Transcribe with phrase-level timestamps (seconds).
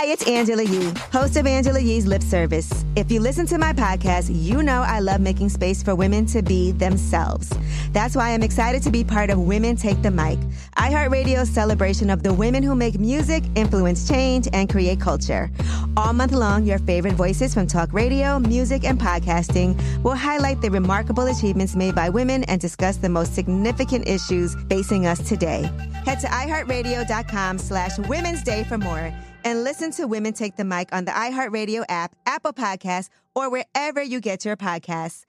[0.00, 2.86] Hi, it's Angela Yee, host of Angela Yee's Lip Service.
[2.96, 6.40] If you listen to my podcast, you know I love making space for women to
[6.40, 7.52] be themselves.
[7.92, 10.38] That's why I'm excited to be part of Women Take the Mic,
[10.78, 15.50] iHeartRadio's celebration of the women who make music, influence change, and create culture.
[15.98, 20.70] All month long, your favorite voices from talk radio, music, and podcasting will highlight the
[20.70, 25.70] remarkable achievements made by women and discuss the most significant issues facing us today.
[26.06, 29.12] Head to iHeartRadio.com slash Women's Day for more
[29.44, 34.02] and listen to Women Take the Mic on the iHeartRadio app, Apple Podcasts, or wherever
[34.02, 35.24] you get your podcasts.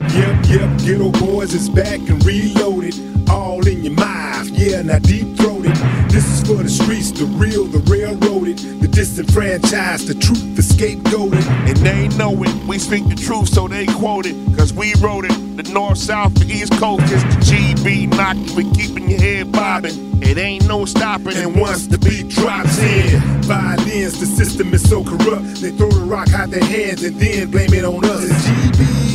[0.00, 2.94] Yep, yep, Geto Boys is back and reloaded.
[3.28, 5.76] All in your mouth, yeah, now deep throated.
[6.10, 11.46] This is for the streets, the real, the railroaded, the disenfranchised, the truth, the scapegoated.
[11.68, 14.34] And they know it, we speak the truth, so they quote it.
[14.56, 18.64] Cause we wrote it, the north, south, the east coast is the GB knocking, we
[18.72, 20.10] keeping your head bobbing.
[20.22, 21.36] It ain't no stopping.
[21.36, 25.60] And once the beat drops in, violins, the system is so corrupt.
[25.60, 28.24] They throw the rock out their hands and then blame it on us.
[28.24, 29.09] It's GB,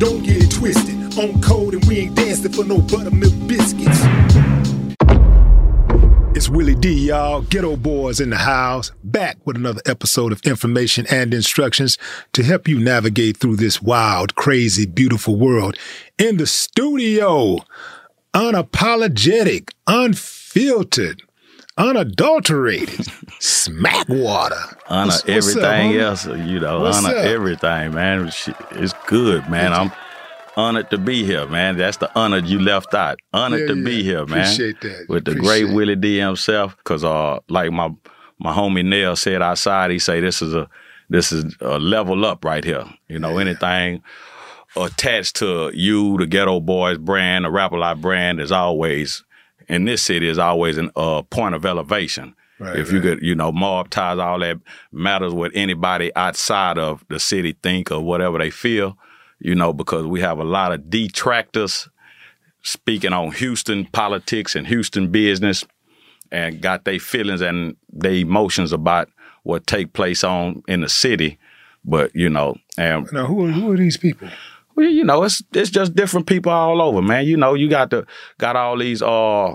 [0.00, 0.96] don't get it twisted.
[1.18, 4.00] On cold and we ain't dancing for no buttermilk biscuits.
[6.34, 7.42] It's Willie D, y'all.
[7.42, 8.92] Geto Boys in the house.
[9.04, 11.98] Back with another episode of information and instructions
[12.32, 15.76] to help you navigate through this wild, crazy, beautiful world.
[16.16, 17.58] In the studio,
[18.32, 21.22] unapologetic, unfiltered,
[21.78, 23.06] unadulterated,
[23.40, 24.76] Smackwater.
[24.88, 26.00] Honor What's- what's everything homie?
[26.00, 26.80] else, you know.
[26.80, 27.24] What's honor up?
[27.24, 28.26] everything, man.
[28.72, 29.72] It's good, man.
[29.72, 29.92] I'm
[30.56, 31.76] honored to be here, man.
[31.76, 33.18] That's the honor you left out.
[33.32, 33.84] Honored Yeah, to yeah.
[33.84, 34.40] be here, man.
[34.40, 35.06] Appreciate that.
[35.08, 37.90] With the Appreciate great Willie D himself, because uh, like my
[38.38, 40.68] my homie Nell said outside, he say this is a
[41.08, 42.84] this is a level up right here.
[43.08, 44.02] You know, anything
[44.76, 49.24] attached to you, the Geto Boys brand, the Rap a Lot brand is always
[49.70, 52.34] in this city is always a uh, point of elevation.
[52.58, 53.18] Right, if you right.
[53.18, 54.58] could, you know, mob ties, all that
[54.92, 58.98] matters what anybody outside of the city think or whatever they feel,
[59.38, 61.88] you know, because we have a lot of detractors
[62.62, 65.64] speaking on Houston politics and Houston business
[66.30, 69.08] and got their feelings and their emotions about
[69.42, 71.38] what take place on in the city.
[71.82, 74.28] But, you know, and Now, who are, who are these people?
[74.76, 77.26] Well, you know, it's it's just different people all over, man.
[77.26, 78.06] You know, you got the
[78.38, 79.54] got all these uh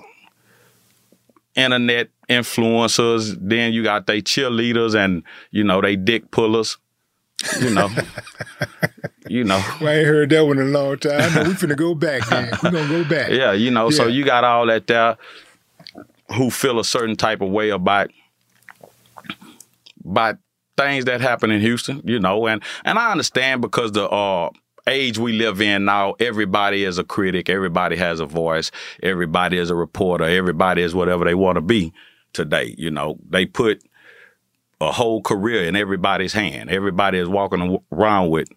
[1.55, 6.77] internet influencers, then you got they cheerleaders and you know they dick pullers.
[7.59, 7.89] You know,
[9.27, 9.61] you know.
[9.81, 11.33] Well, I ain't heard that one in a long time.
[11.33, 12.51] Know we finna go back, man.
[12.63, 13.29] We gonna go back.
[13.31, 15.17] Yeah, you know, so you got all that there
[16.35, 18.09] who feel a certain type of way about
[20.03, 20.37] about
[20.77, 24.49] things that happen in Houston, you know, and and I understand because the uh
[24.87, 28.71] age we live in now, everybody is a critic, everybody has a voice,
[29.01, 31.93] everybody is a reporter, everybody is whatever they want to be
[32.33, 33.17] today, you know.
[33.29, 33.83] They put
[34.81, 36.69] a whole career in everybody's hand.
[36.69, 38.49] Everybody is walking around with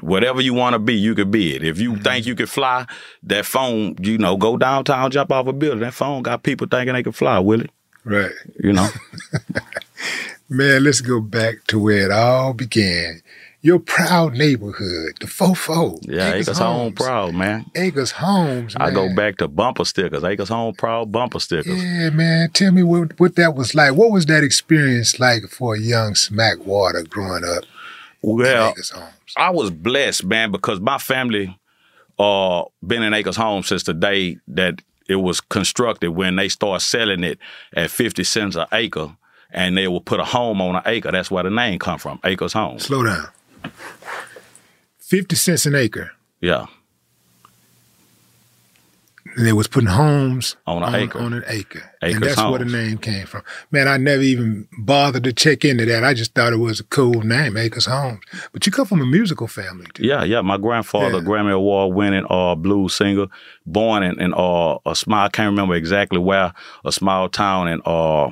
[0.00, 1.64] whatever you want to be, you could be it.
[1.64, 2.02] If you mm-hmm.
[2.02, 2.86] think you could fly,
[3.24, 5.80] that phone, you know, go downtown, jump off a building.
[5.80, 7.70] That phone got people thinking they can fly, will it?
[8.04, 8.32] Right.
[8.58, 8.88] You know?
[10.48, 13.22] Man, let's go back to where it all began.
[13.64, 15.98] Your proud neighborhood, the Fofo.
[16.02, 17.64] Yeah, Acres, Home proud, man.
[17.74, 20.22] Acres Homes, I go back to bumper stickers.
[20.22, 21.82] Acres Home proud bumper stickers.
[21.82, 22.50] Yeah, man.
[22.50, 23.94] Tell me what, what that was like.
[23.94, 27.64] What was that experience like for a young Smackwater growing up?
[28.20, 29.14] Well, Acres Homes.
[29.34, 31.58] I was blessed, man, because my family
[32.18, 36.82] uh been in Acres Home since the day that it was constructed when they start
[36.82, 37.38] selling it
[37.74, 39.16] at 50 cents an acre
[39.50, 41.10] and they will put a home on an acre.
[41.10, 42.78] That's where the name come from, Acres Home.
[42.78, 43.28] Slow down.
[44.98, 46.12] 50 cents an acre.
[46.40, 46.66] Yeah.
[49.36, 51.18] And they was putting homes On an acre.
[51.18, 51.82] On an acre.
[52.02, 53.42] Acres and that's where the name came from.
[53.70, 56.04] Man, I never even bothered to check into that.
[56.04, 58.20] I just thought it was a cool name, Acres Homes.
[58.52, 60.06] But you come from a musical family, too.
[60.06, 60.40] Yeah, yeah.
[60.40, 63.26] My grandfather, Grammy Award winning uh, blues singer,
[63.66, 66.52] born in, in uh, a small, I can't remember exactly where,
[66.84, 68.30] a small town in uh,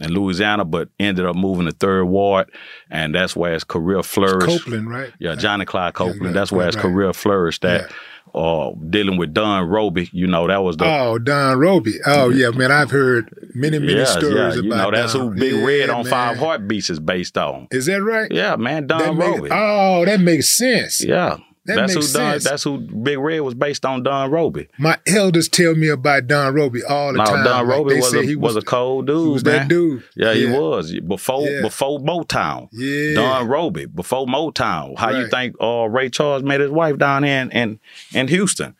[0.00, 2.50] in Louisiana, but ended up moving to Third Ward,
[2.90, 4.64] and that's where his career flourished.
[4.64, 5.12] Copeland, right?
[5.18, 6.22] Yeah, Johnny Clyde Copeland.
[6.26, 6.82] right, that's where his right.
[6.82, 7.62] career flourished.
[7.62, 7.90] That
[8.34, 11.94] uh, dealing with Don Robey, you know, that was the Oh, Don Robey.
[12.06, 12.70] Oh, yeah, man.
[12.70, 15.32] I've heard many, many stories yeah, about you know that's Don.
[15.32, 16.10] who Big Yeah, Red on man.
[16.10, 17.66] Five Heartbeats is based on.
[17.72, 18.30] Is that right?
[18.30, 19.48] Yeah, man, Don That Robey.
[19.50, 21.02] oh, that makes sense.
[21.04, 22.44] yeah, That that's makes who Don, sense.
[22.44, 24.02] that's who Big Red was based on.
[24.02, 24.68] Don Robey.
[24.78, 27.44] My elders tell me about Don Robey all the No, time.
[27.44, 29.32] Don Like, Robey was a, he was, a cold dude.
[29.32, 29.58] was man.
[29.58, 30.02] that dude.
[30.16, 31.60] Yeah, he was before Yeah.
[31.62, 32.68] before Motown.
[32.72, 33.14] Yeah.
[33.14, 34.98] Don Robey before Motown.
[34.98, 37.80] How you think uh, Ray Charles met his wife down here in in,
[38.14, 38.74] in Houston?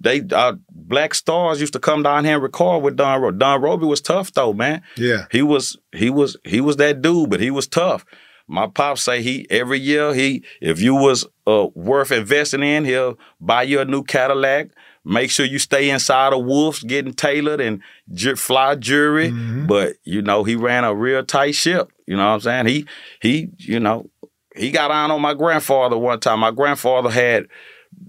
[0.00, 3.38] They uh, black stars used to come down here and record with Don Robey.
[3.38, 4.82] Don Robey was tough though, man.
[4.96, 5.26] Yeah.
[5.32, 8.04] He was he was he was that dude, but he was tough.
[8.50, 13.18] My pops say he every year he if you was uh, worth investing in, he'll
[13.40, 14.70] buy you a new Cadillac.
[15.04, 17.80] Make sure you stay inside of Wolf's getting tailored and
[18.12, 19.30] ju- fly jewelry.
[19.66, 21.90] But you know he ran a real tight ship.
[22.06, 22.66] You know what I'm saying?
[22.66, 22.86] He
[23.20, 24.10] he you know
[24.56, 26.40] he got on on my grandfather one time.
[26.40, 27.46] My grandfather had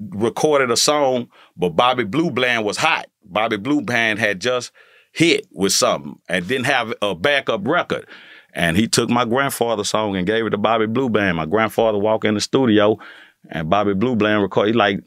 [0.09, 3.07] recorded a song, but Bobby Blue Bland was hot.
[3.23, 4.71] Bobby Blue Bland had just
[5.11, 8.07] hit with something and didn't have a backup record.
[8.53, 11.38] And he took my grandfather's song and gave it to Bobby Blue Bland.
[11.38, 13.00] My grandfather walked in the studio
[13.50, 14.74] and Bobby Blue Bland recorded.
[14.74, 15.00] He like,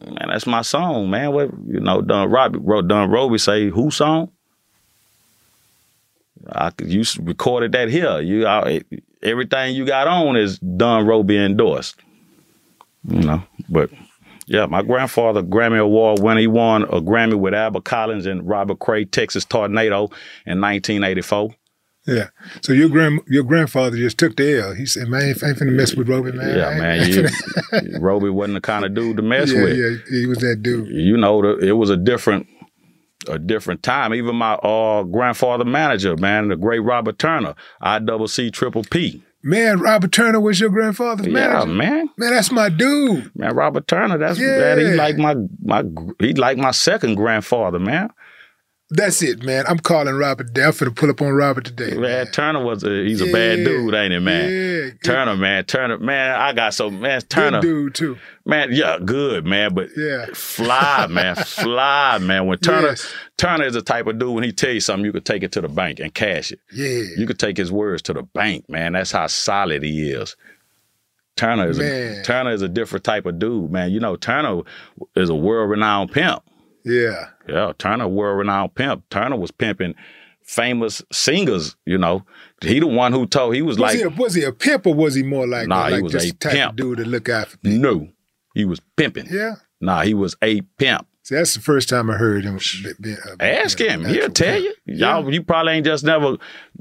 [0.00, 1.32] man, that's my song, man.
[1.32, 4.30] What you know, Don Robey wrote Don Robey say, who song?
[6.50, 8.20] I you recorded that here.
[8.20, 8.82] You I,
[9.22, 11.96] everything you got on is Don Robey endorsed.
[13.08, 13.90] You know, but
[14.46, 18.78] yeah, my grandfather Grammy Award when he won a Grammy with Albert Collins and Robert
[18.80, 20.04] Cray, Texas Tornado
[20.46, 21.54] in 1984.
[22.06, 22.28] Yeah.
[22.62, 24.74] So your grand your grandfather just took the L.
[24.74, 27.08] He said, "Man, I ain't, finna mess with Robey, man." Yeah, man,
[27.92, 29.76] you, Robey wasn't the kind of dude to mess yeah, with.
[29.76, 30.88] yeah, he was that dude.
[30.88, 32.48] You know, the, it was a different,
[33.28, 34.14] a different time.
[34.14, 39.22] Even my uh, grandfather manager, man, the great Robert Turner, I double C triple P.
[39.44, 41.66] Man, Robert Turner was your grandfather's Yeah, manager.
[41.66, 42.10] man.
[42.16, 43.30] Man, that's my dude.
[43.36, 44.58] Man, Robert Turner, that's Yeah.
[44.58, 44.78] that.
[44.78, 45.84] He like my my
[46.20, 48.10] he like my second grandfather, man.
[48.94, 49.64] That's it, man.
[49.68, 50.64] I'm calling Robert today.
[50.64, 51.94] I'm finna pull up on Robert today.
[51.96, 54.50] Man, Turner was a he's a bad dude, ain't he, man?
[54.52, 56.38] Yeah, Turner, man, Turner, man.
[56.38, 58.18] I got so man, Turner, Good dude too.
[58.44, 60.26] man, yeah, good, man, but Yeah.
[60.34, 62.46] fly, man, fly, man.
[62.46, 63.10] When Turner, Yes.
[63.38, 65.52] Turner is the type of dude when he tell you something, you could take it
[65.52, 66.60] to the bank and cash it.
[66.72, 67.02] Yeah.
[67.16, 68.92] You could take his words to the bank, man.
[68.92, 70.36] That's how solid he is.
[71.34, 73.90] Turner is a, Turner is a different type of dude, man.
[73.90, 74.62] You know, Turner
[75.16, 76.42] is a world renowned pimp.
[76.84, 77.28] Yeah.
[77.48, 79.08] Yeah, Turner, world renowned pimp.
[79.10, 79.94] Turner was pimping
[80.44, 81.76] famous singers.
[81.86, 82.24] You know,
[82.62, 83.54] he the one who told.
[83.54, 85.68] He was, Was, like, he a, was he a pimp or was he more like,
[85.68, 86.70] Nah, he like was just a type pimp.
[86.70, 87.78] of dude to look for people?
[87.78, 88.08] no,
[88.54, 89.26] he was pimping.
[89.30, 89.56] Yeah.
[89.80, 91.06] Nah, he was a pimp.
[91.24, 92.58] See, that's the first time I heard him.
[92.82, 94.04] be- be- uh, Ask him.
[94.04, 94.74] He'll tell you.
[94.86, 96.36] Y'all, you probably ain't just never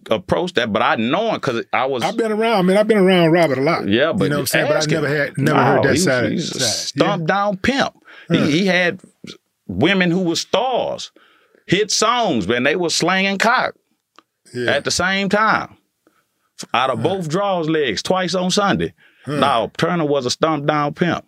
[0.09, 2.01] approached that, but I know him because I was.
[2.01, 2.65] I've been around.
[2.65, 2.77] man.
[2.77, 3.87] I've been around Robert a lot.
[3.87, 4.67] Yeah, but you know what I'm saying.
[4.67, 6.31] But I never had never No, heard that he was- side.
[6.31, 7.93] He's a stomp down pimp.
[8.31, 8.99] He, he had
[9.71, 11.11] women who were stars,
[11.67, 12.63] hit songs, man.
[12.63, 13.75] They were slanging cock
[14.53, 14.71] Yeah.
[14.71, 15.77] at the same time,
[16.73, 18.93] out of both draws legs, twice on Sunday.
[19.27, 21.25] Now Turner was a stump down pimp.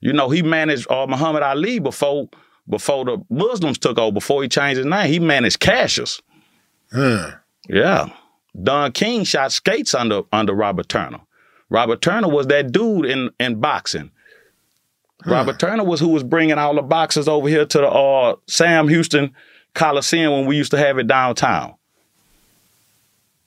[0.00, 2.28] You know, he managed uh, Muhammad Ali before
[2.68, 5.08] before the Muslims took over, before he changed his name.
[5.10, 6.20] He managed Cassius.
[7.68, 8.10] Yeah.
[8.62, 11.20] Don King shot skates under under Robert Turner.
[11.70, 14.10] Robert Turner was that dude in in boxing.
[15.26, 18.88] Robert Turner was who was bringing all the boxers over here to the uh, Sam
[18.88, 19.34] Houston
[19.74, 21.74] Coliseum when we used to have it downtown.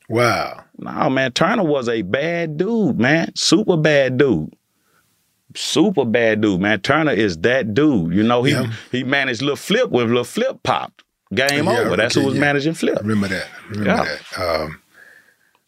[0.10, 0.63] Wow.
[0.78, 3.32] No, man, Turner was a bad dude, man.
[3.36, 4.54] Super bad dude.
[5.56, 6.80] Super bad dude, man.
[6.82, 8.13] Turner is that dude.
[8.13, 8.72] You know, he Yeah.
[8.92, 11.04] he managed Lil Flip when Lil Flip popped.
[11.34, 11.96] Game Yeah, over.
[11.96, 12.42] That's okay, who was yeah.
[12.42, 12.98] managing Flip.
[13.00, 13.48] Remember that.
[13.70, 14.40] Remember that.
[14.40, 14.81] Um,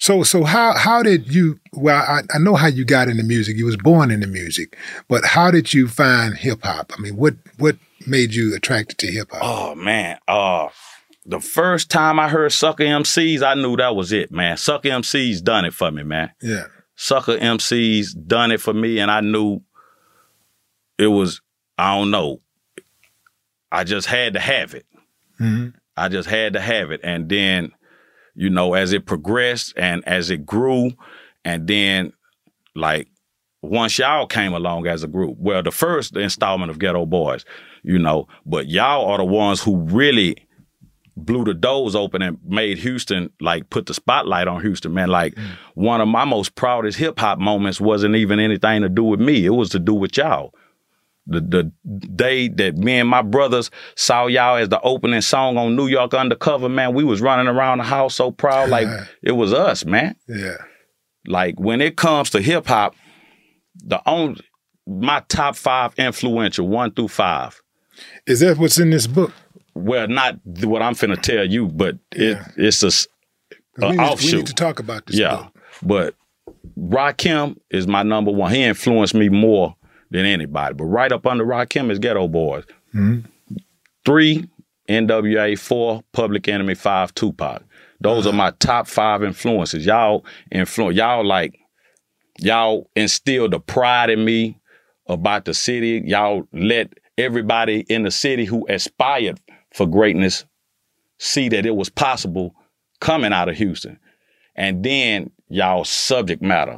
[0.04, 1.62] so so how how did you?
[1.72, 3.56] Well, I, I know how you got into music.
[3.56, 6.92] You was born into music, but how did you find hip hop?
[6.94, 9.42] I mean, what what made you attracted to hip hop?
[9.42, 10.68] Oh man, uh
[11.26, 14.58] the first time I heard Sucker MCs, I knew that was it, man.
[14.58, 16.32] Sucker MCs done it for me, man.
[16.42, 16.66] Yeah.
[16.98, 19.62] Sucker MCs done it for me, and I knew
[20.98, 21.40] it was,
[21.78, 22.42] I don't know.
[23.72, 24.86] I just had to have it.
[25.38, 27.00] hmm I just had to have it.
[27.06, 27.72] And then,
[28.36, 30.92] you know, as it progressed and as it grew,
[31.46, 32.14] and then
[32.76, 33.08] like
[33.62, 37.46] once y'all came along as a group, well, the first installment of Ghetto Boys,
[37.84, 40.36] you know, but y'all are the ones who really
[41.16, 45.10] blew the doors open and made Houston like put the spotlight on Houston, man.
[45.10, 45.46] Like mm.
[45.76, 49.46] one of my most proudest hip hop moments wasn't even anything to do with me.
[49.46, 50.54] It was to do with y'all.
[51.26, 51.72] The the
[52.16, 56.14] day that me and my brothers saw y'all as the opening song on New York
[56.14, 58.88] Undercover, man, we was running around the house so proud, like
[59.22, 60.16] it was us, man.
[60.28, 60.58] Yeah.
[61.26, 62.96] Like when it comes to hip hop,
[63.76, 64.42] the only
[64.86, 67.62] my top five influential one through five.
[68.26, 69.32] Is that what's in this book?
[69.76, 72.92] Well, not what I'm finna tell you, but it it's a, a
[73.78, 74.36] we, need, we offshoot.
[74.36, 75.54] need to talk about this yeah, book.
[75.82, 76.16] but
[76.78, 78.54] Rakim is my number one.
[78.54, 79.76] He influenced me more
[80.14, 80.76] than anybody.
[80.76, 82.64] But right up under Rakim is Geto Boys.
[82.94, 83.26] Mhm.
[84.06, 84.48] Three
[84.88, 87.64] NWA, four Public Enemy, five Tupac.
[88.00, 89.86] Those are my top five influences.
[89.86, 90.96] Y'all influence.
[90.98, 91.60] Y'all like
[92.40, 94.58] y'all instilled the pride in me
[95.08, 96.04] about the city.
[96.06, 99.40] Y'all let everybody in the city who aspired
[99.74, 100.46] for greatness
[101.18, 102.54] see that it was possible
[103.00, 103.98] coming out of Houston.
[104.56, 106.78] And then y'all subject matter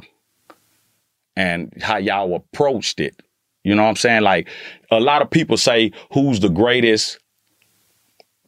[1.36, 3.20] and how y'all approached it.
[3.66, 4.22] You know what I'm saying?
[4.22, 4.48] Like
[4.92, 7.18] a lot of people say who's the greatest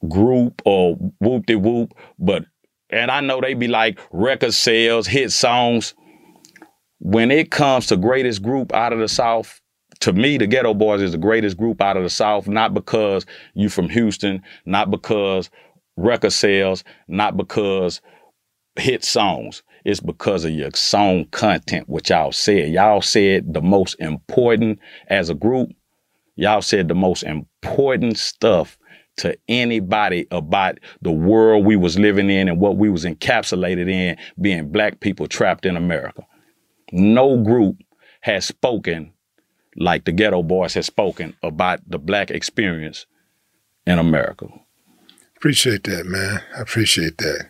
[0.09, 2.45] group or whoop de whoop, but
[2.89, 5.95] and I know they be like record sales, hit songs.
[7.01, 9.61] When it comes to greatest group out of the South,
[10.01, 13.27] to me, the Geto Boys is the greatest group out of the South, not because
[13.55, 15.51] you from Houston, not because
[15.97, 18.01] record sales, not because
[18.77, 19.65] hit songs.
[19.85, 22.71] It's because of your song content, what y'all said.
[22.71, 25.71] Y'all said the most important as a group.
[26.37, 28.79] Y'all said the most important stuff
[29.17, 34.17] to anybody about the world we was living in and what we was encapsulated in
[34.41, 36.25] being black people trapped in America.
[36.93, 37.77] No group
[38.21, 39.13] has spoken
[39.77, 43.07] like the Geto Boys has spoken about the black experience
[43.87, 44.49] in America.
[45.37, 46.43] Appreciate that, man.
[46.57, 47.49] I appreciate that.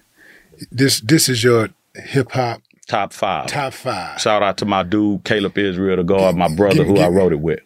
[0.70, 1.68] This this is your
[2.02, 3.46] hip hop top five.
[3.46, 4.20] Top five.
[4.20, 7.32] Shout out to my dude Caleb Israel, the guard, my brother give- who I wrote
[7.32, 7.60] it with.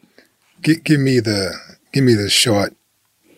[0.61, 1.53] Give, give me the
[1.93, 2.75] give me the short.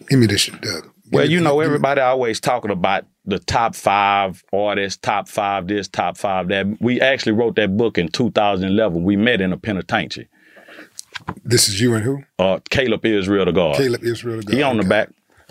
[0.08, 4.98] Give me the, the Well, you know, everybody always talking about the top five artists,
[5.00, 6.66] top five this, top five that.
[6.80, 9.04] We actually wrote that book in 2011.
[9.04, 10.28] We met in a penitentiary.
[11.44, 12.24] This is you and who?
[12.38, 13.76] Uh, Caleb Israel, the guard.
[13.76, 14.38] Caleb Israel.
[14.38, 14.56] the guard.
[14.56, 15.08] He on the back.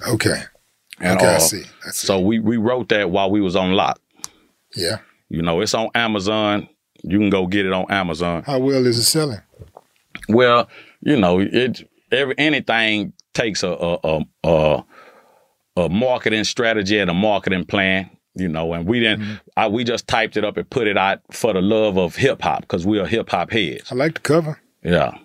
[0.07, 0.43] Okay.
[0.99, 1.63] And, okay, I uh, see.
[1.91, 3.99] So we we wrote that while we was on lock.
[4.75, 4.99] Yeah.
[5.33, 6.69] You know, it's on Amazon.
[7.01, 8.43] You can go get it on Amazon.
[8.43, 9.41] How well is it selling?
[10.29, 10.69] Well,
[11.01, 14.83] you know, it every anything takes a a a, a,
[15.77, 18.11] a marketing strategy and a marketing plan.
[18.35, 19.21] You know, and we didn't.
[19.21, 19.33] Mm-hmm.
[19.57, 22.43] I, we just typed it up and put it out for the love of hip
[22.43, 23.91] hop because we are hip hop heads.
[23.91, 24.59] I like the cover.
[24.83, 25.17] Yeah,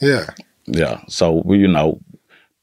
[0.00, 0.24] Yeah.
[0.66, 1.02] yeah.
[1.08, 2.00] So we, you know,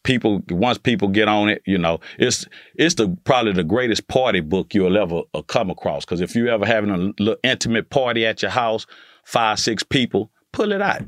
[0.05, 2.45] people once people get on it, you know, it's
[2.75, 6.05] it's the probably the greatest party book you'll ever uh, come across.
[6.05, 8.85] Because if you ever having a little intimate party at your house,
[9.25, 11.01] five six people, pull it out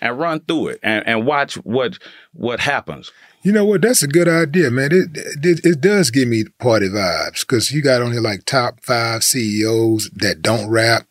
[0.00, 1.98] and run through it and, and watch what
[2.32, 3.12] what happens.
[3.42, 3.82] You know what?
[3.82, 4.90] That's a good idea, man.
[4.92, 5.08] It
[5.44, 9.22] it, it does give me party vibes because you got on here like top five
[9.22, 11.06] CEOs that don't rap.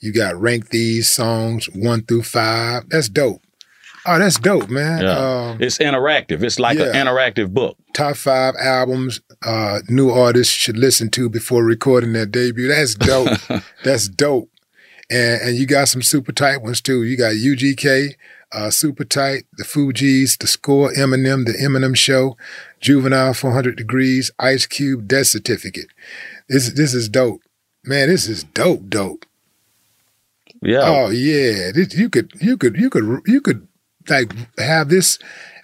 [0.00, 2.88] You got rank these songs one through five.
[2.88, 3.42] That's dope.
[4.06, 5.02] Oh, that's dope, man.
[5.02, 5.50] Yeah.
[5.50, 6.42] Um, it's interactive.
[6.42, 7.76] It's like an interactive book.
[7.92, 12.68] top five albums uh, new artists should listen to before recording their debut.
[12.68, 13.38] That's dope.
[13.84, 14.50] that's dope.
[15.10, 17.04] and and you got some super tight ones too.
[17.04, 18.14] You got UGK,
[18.52, 22.36] uh, super tight, the Fugees, the Score, Eminem, the Eminem Show,
[22.80, 25.86] Juvenile, 400 Degrees, Ice Cube, Death Certificate.
[26.48, 27.42] This this is dope,
[27.84, 28.08] man.
[28.08, 29.24] This is dope, dope.
[30.62, 30.82] Yeah.
[30.82, 33.66] Oh yeah, this, you could you could you could you could
[34.08, 35.18] like have this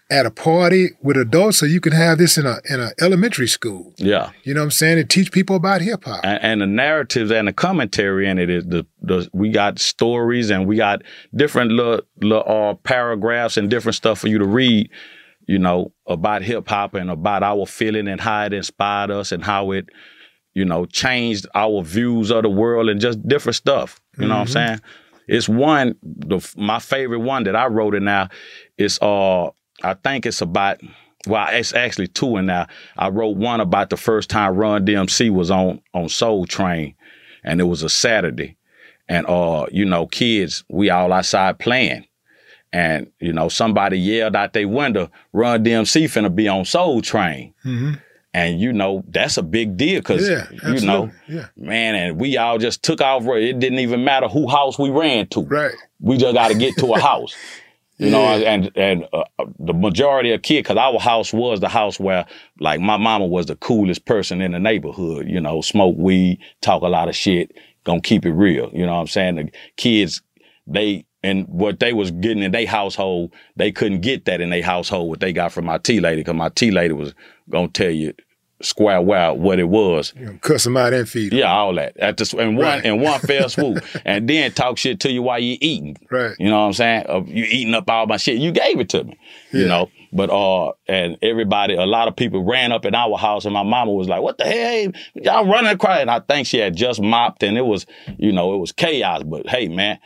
[0.08, 3.48] at a party with adults, so you can have this in a in a elementary
[3.48, 3.92] school.
[3.96, 4.30] Yeah.
[4.44, 4.98] You know what I'm saying?
[5.00, 6.20] And teach people about hip hop.
[6.24, 10.50] And, and the narratives and the commentary in it is the, the we got stories
[10.50, 11.02] and we got
[11.34, 14.90] different little, little uh, paragraphs and different stuff for you to read.
[15.48, 19.42] You know about hip hop and about our feeling and how it inspired us and
[19.44, 19.88] how it,
[20.54, 24.00] you know, changed our views of the world and just different stuff.
[24.18, 24.52] You know what I'm Mhm.
[24.52, 24.80] saying?
[25.26, 28.28] It's one the my favorite one that I wrote it now.
[28.78, 29.46] It's uh
[29.82, 30.80] I think it's about
[31.26, 32.66] well it's actually two in now.
[32.96, 36.94] I wrote one about the first time Run DMC was on on Soul Train,
[37.44, 38.56] and it was a Saturday,
[39.08, 42.06] and uh you know kids we all outside playing.
[42.72, 47.54] And you know, somebody yelled out their window, "Run DMC finna be on Soul Train,"
[47.64, 47.94] Mm-hmm.
[48.36, 51.10] And you know that's a big deal because Yeah, you know.
[51.26, 51.46] Yeah.
[51.56, 53.24] man, and we all just took off.
[53.24, 55.40] It didn't even matter who house we ran to.
[55.40, 55.74] Right.
[56.00, 57.34] We just got to get to a house.
[57.98, 59.24] You know, and and uh,
[59.58, 62.26] the majority of kids, because our house was the house where,
[62.60, 65.26] like, my mama was the coolest person in the neighborhood.
[65.26, 68.68] You know, smoke weed, talk a lot of shit, gonna keep it real.
[68.74, 69.36] You know what I'm saying?
[69.36, 70.20] The kids,
[70.66, 74.62] they and what they was getting in their household, they couldn't get that in their
[74.62, 75.08] household.
[75.08, 77.14] What they got from my tea lady, because my tea lady was
[77.48, 78.12] gonna tell you
[78.62, 80.14] square well what it was.
[80.40, 81.40] Cuss them out and feed them.
[81.40, 81.96] Yeah, all that.
[81.98, 82.84] At the in one Right.
[82.84, 85.96] in one fell swoop, and then talk shit to you while you eating.
[86.10, 86.34] Right.
[86.38, 87.04] You know what I'm saying?
[87.08, 88.38] Uh, you eating up all my shit.
[88.38, 89.18] You gave it to me.
[89.52, 89.90] You know.
[90.12, 93.62] But uh, and everybody, a lot of people ran up in our house, and my
[93.64, 97.02] mama was like, "What the hell, y'all running across?" And I think she had just
[97.02, 97.84] mopped, and it was,
[98.16, 99.22] you know, it was chaos.
[99.24, 99.98] But hey, man.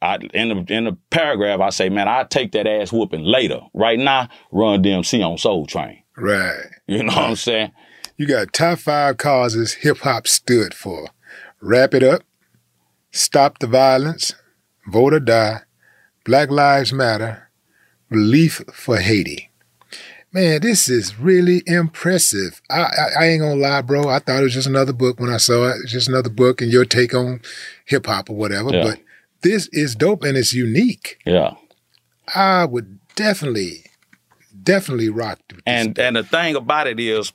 [0.00, 3.58] I, in the in the paragraph, I say, man, I take that ass whooping later.
[3.74, 6.04] Right now, run DMC on Soul Train.
[6.16, 6.66] Right.
[6.88, 7.72] You know what I'm saying?
[8.16, 11.08] You got top five causes hip hop stood for.
[11.60, 12.22] Wrap it up,
[13.12, 14.34] stop the violence,
[14.86, 15.60] vote or die,
[16.24, 17.50] Black Lives Matter,
[18.08, 19.50] relief for Haiti.
[20.32, 22.60] Man, this is really impressive.
[22.70, 24.08] I, I, I ain't gonna lie, bro.
[24.08, 25.76] I thought it was just another book when I saw it.
[25.82, 27.40] It's just another book and your take on
[27.86, 28.70] hip hop or whatever.
[28.70, 28.82] Yeah.
[28.82, 29.00] But
[29.42, 31.18] this is dope and it's unique.
[31.24, 31.54] Yeah.
[32.34, 33.84] I would definitely,
[34.68, 35.40] definitely rock.
[35.66, 37.32] And and the thing about it is,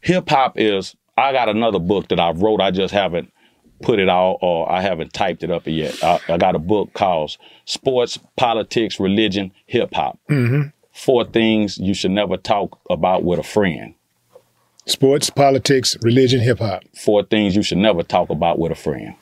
[0.00, 0.94] hip hop is.
[1.16, 2.60] I got another book that I wrote.
[2.60, 3.32] I just haven't
[3.80, 6.02] put it out, or I haven't typed it up yet.
[6.04, 10.68] I, I got a book called "Sports, Politics, Religion, Hip Hop: Mm-hmm.
[10.92, 13.94] Four Things You Should Never Talk About with a Friend."
[14.88, 16.84] Sports, politics, religion, hip hop.
[16.94, 19.16] Four things you should never talk about with a friend.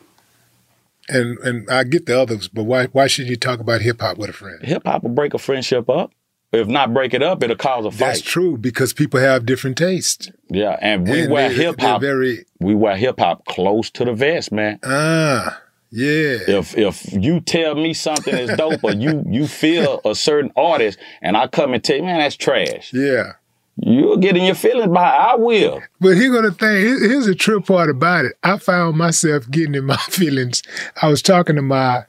[1.08, 4.18] And and I get the others, but why why should you talk about hip hop
[4.18, 4.62] with a friend?
[4.62, 6.12] Hip hop will break a friendship up.
[6.54, 7.98] If not break it up, it'll cause a fight.
[7.98, 10.30] That's true because people have different tastes.
[10.48, 12.00] Yeah, and we And wear hip hop.
[12.00, 14.78] very- we wear hip hop close to the vest, man.
[14.84, 16.38] Ah, yeah.
[16.48, 20.98] If if you tell me something is dope, or you you feel a certain artist,
[21.22, 22.92] and I come and tell you, man, that's trash.
[22.92, 23.32] Yeah.
[23.76, 25.82] You're getting your feelings by I will.
[26.00, 26.80] But here's gonna thing.
[26.80, 28.34] Here's the true part about it.
[28.44, 30.62] I found myself getting in my feelings.
[31.02, 32.04] I was talking to my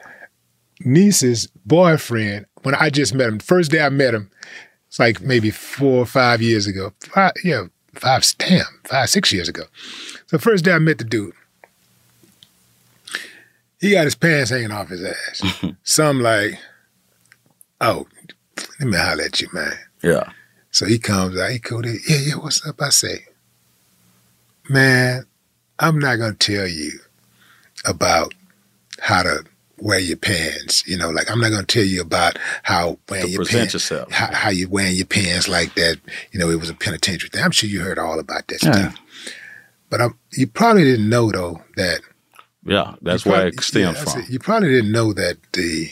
[0.82, 3.38] niece's boyfriend when I just met him.
[3.38, 4.32] First day I met him,
[4.88, 6.94] it's like maybe four or five years ago.
[7.00, 9.66] Five, yeah, five, damn, five, six years ago.
[10.26, 11.36] So first day I met the dude,
[13.80, 15.64] he got his pants hanging off his ass.
[15.84, 16.58] so I'm like,
[17.82, 18.08] oh,
[18.80, 19.78] let me holler at you, man.
[20.02, 20.32] Yeah.
[20.72, 22.82] So he comes out, he go there, yeah, yeah, what's up?
[22.82, 23.26] I say,
[24.70, 25.28] man,
[25.78, 27.00] I'm not gonna tell you
[27.86, 28.34] about
[29.00, 29.46] how to
[29.86, 30.86] wear your pants.
[30.88, 33.74] You know, like I'm not gonna tell you about how wearing To your present pants,
[33.76, 34.12] yourself.
[34.12, 35.98] How, how you wearing your pants like that.
[36.32, 37.44] You know, it was a penitentiary thing.
[37.44, 38.72] I'm sure you heard all about that Yeah.
[38.90, 38.96] stuff.
[39.90, 42.02] But I'm, you probably didn't know though that
[42.66, 44.14] Yeah, that's you where probably- it stems yeah, from.
[44.24, 45.92] said, you probably didn't know that the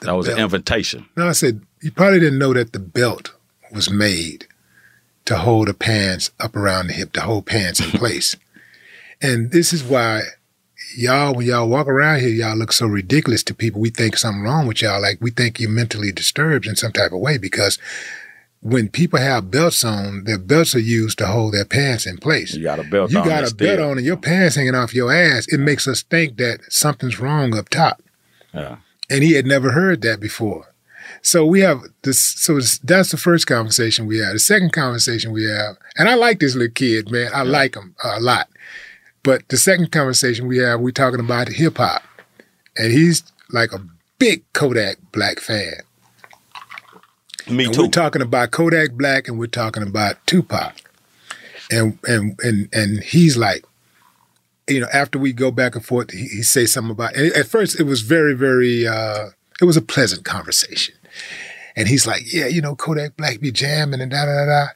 [0.00, 1.06] that was an invitation.
[1.16, 3.32] no, I said you probably didn't know that the belt
[3.70, 4.46] was made
[5.26, 8.36] to hold the pants up around the hip, to hold pants in place.
[9.22, 10.22] And this is why
[10.96, 13.80] y'all, when y'all walk around here, y'all look so ridiculous to people.
[13.80, 15.00] We think something wrong with y'all.
[15.00, 17.78] Like we think you're mentally disturbed in some type of way because
[18.60, 22.54] when people have belts on, their belts are used to hold their pants in place.
[22.54, 23.28] You got a belt You on.
[23.28, 25.46] got a belt on and your pants hanging off your ass.
[25.52, 28.02] It makes us think that something's wrong up top
[28.54, 28.76] Yeah.
[29.10, 30.66] and he had never heard that before.
[31.20, 32.18] So we have this.
[32.18, 34.32] So that's the first conversation we have.
[34.34, 37.30] The second conversation we have, and I like this little kid, man.
[37.34, 38.48] I like him a lot.
[39.24, 42.02] But the second conversation we have, we're talking about hip hop,
[42.76, 43.80] and he's like a
[44.18, 45.72] big Kodak Black fan.
[47.50, 47.82] Me and too.
[47.82, 50.74] We're talking about Kodak Black, and we're talking about Tupac,
[51.70, 53.64] and and and and he's like,
[54.68, 57.16] you know, after we go back and forth, he, he say something about.
[57.16, 58.86] And at first, it was very, very.
[58.86, 60.96] uh It was a pleasant conversation,
[61.76, 64.66] and he's like, "Yeah, you know, Kodak Black be jamming and da da da." da.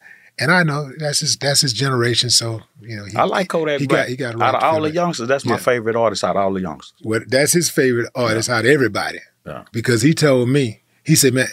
[0.41, 3.05] And I know that's his that's his generation, so you know.
[3.05, 4.05] He, I like Kodak he Black.
[4.05, 6.53] Got, he got out of all the youngsters, that's my favorite artist out of all
[6.53, 6.95] the youngsters.
[7.03, 9.19] Well, that's his favorite artist out of everybody.
[9.45, 9.65] Yeah.
[9.73, 11.49] Because he told me, he said, man,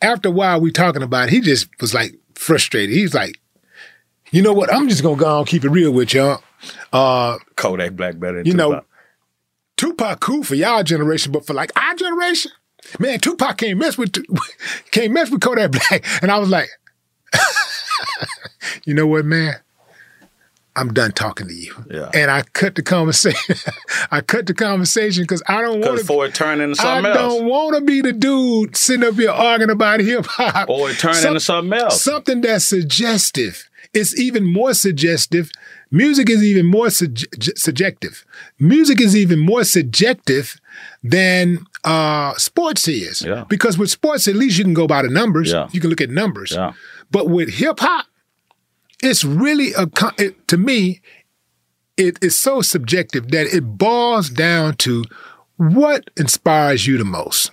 [0.00, 2.94] after a while we talking about it, he just was like frustrated.
[2.94, 3.38] He's like,
[4.30, 4.72] you know what?
[4.72, 6.42] I'm just gonna go on keep it real with y'all.
[6.92, 8.86] Uh, Kodak Black better than you know, Tupac.
[9.76, 12.52] Tupac cool for y'all generation, but for like our generation,
[12.98, 14.14] man, Tupac can't mess with
[14.90, 16.04] can't mess with Kodak Black.
[16.22, 16.68] And I was like,
[18.84, 19.54] you know what, man?
[20.76, 21.74] I'm done talking to you.
[21.90, 22.08] Yeah.
[22.14, 23.56] And I cut the conversation.
[24.12, 26.04] I cut the conversation because I don't want to.
[26.04, 27.16] for it turn into I something else.
[27.38, 30.68] don't want to be the dude sitting up here arguing about hip hop.
[30.68, 32.00] Or it turn Some- into something else.
[32.00, 33.68] Something that's suggestive.
[33.92, 35.50] It's even more suggestive.
[35.90, 37.18] Music is even more sug-
[37.56, 38.24] subjective.
[38.60, 40.60] Music is even more subjective
[41.02, 43.22] than uh, sports is.
[43.22, 43.44] Yeah.
[43.48, 45.50] Because with sports, at least you can go by the numbers.
[45.50, 45.68] Yeah.
[45.72, 46.56] You can look at numbers.
[47.10, 48.06] But with hip hop,
[49.02, 51.00] it's really a it, to me,
[51.96, 55.04] it is so subjective that it boils down to
[55.56, 57.50] what inspires you the most.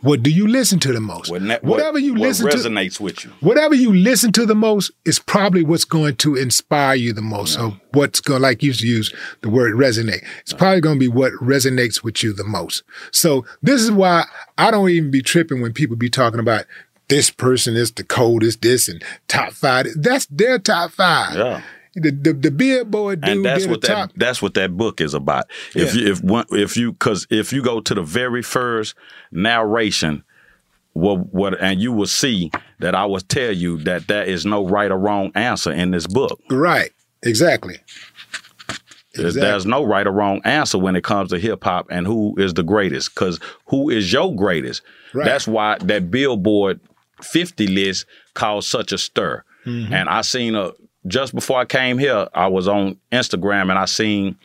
[0.00, 1.30] What do you listen to the most?
[1.30, 3.30] What, Whatever you what listen to, resonates with you.
[3.40, 7.54] whatever you listen to the most is probably what's going to inspire you the most.
[7.54, 11.00] So what's going, like you used to use the word resonate, it's probably going to
[11.00, 12.84] be what resonates with you the most.
[13.10, 14.24] So this is why
[14.56, 16.64] I don't even be tripping when people be talking about
[17.08, 19.86] this person is the coldest, this and top five.
[19.96, 21.36] That's their top five.
[21.36, 21.62] Yeah.
[21.98, 24.10] The, the, the billboard dude and that's what the that top.
[24.16, 25.46] that's what that book is about.
[25.74, 26.02] If Yeah.
[26.02, 28.94] you if one if you because if you go to the very first
[29.32, 30.22] narration,
[30.92, 34.66] what what and you will see that I will tell you that there is no
[34.68, 36.38] right or wrong answer in this book.
[36.50, 36.90] Right.
[37.22, 37.78] Exactly.
[39.14, 42.34] There's- There's no right or wrong answer when it comes to hip hop and who
[42.36, 43.14] is the greatest.
[43.14, 44.82] Because who is your greatest?
[45.14, 45.24] Right.
[45.24, 46.78] That's why that Billboard
[47.22, 49.42] 50 list caused such a stir.
[49.64, 49.92] Mhm.
[49.92, 50.72] And I seen a
[51.06, 54.36] just before I came here, I was on Instagram and I seen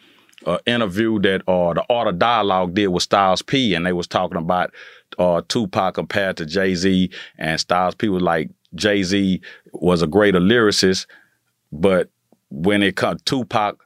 [0.45, 4.07] an interview that uh, the Art of Dialogue did with Styles P, and they was
[4.07, 4.71] talking about
[5.17, 9.41] uh, Tupac compared to Jay Z, and Styles P was like Jay Z
[9.73, 11.05] was a greater lyricist,
[11.71, 12.09] but
[12.49, 13.77] when it comes Tupac,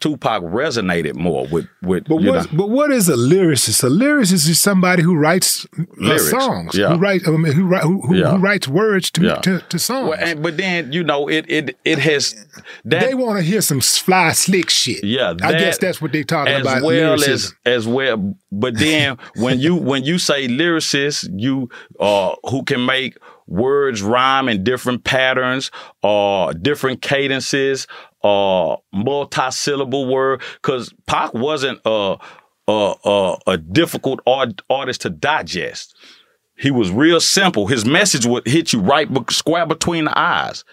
[0.00, 2.24] Tupac resonated more with with But what?
[2.24, 3.82] know, But what is a lyricist?
[3.82, 6.74] A lyricist is somebody who writes uh, Lyrics, songs.
[6.76, 6.90] yeah.
[6.94, 7.26] Who write?
[7.26, 8.30] I mean, who, who, who, Yeah.
[8.32, 9.34] who writes words to, Yeah.
[9.36, 10.10] to, to songs?
[10.10, 12.34] Well, and, but then you know it it it has
[12.84, 15.02] that they want to hear some fly slick shit.
[15.02, 16.76] Yeah, I guess that's what they're talking as about.
[16.78, 17.56] As well lyricism.
[17.66, 18.34] as as well.
[18.52, 23.16] But then when you when you say lyricist, you uh who can make
[23.50, 25.70] words rhyme in different patterns
[26.02, 27.86] or different cadences
[28.22, 32.16] or multi-syllable word because Pac wasn't a
[32.66, 35.94] a a, a difficult art, artist to digest.
[36.56, 37.68] He was real simple.
[37.68, 40.64] His message would hit you right square between the eyes.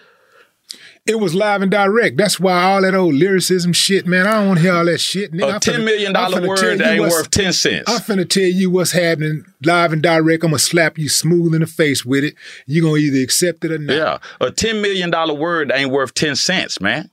[1.06, 2.16] It was live and direct.
[2.16, 4.26] That's why all that old lyricism shit, man.
[4.26, 5.32] I don't want to hear all that shit.
[5.32, 7.84] Nigga, A ten million dollar word you ain't worth ten cents.
[7.88, 10.42] I'm finna tell you what's happening live and direct.
[10.42, 12.34] I'm gonna slap you smooth in the face with it.
[12.66, 13.94] You're gonna either accept it or not.
[13.96, 17.08] Yeah, a ten million dollar word ain't worth ten cents, man.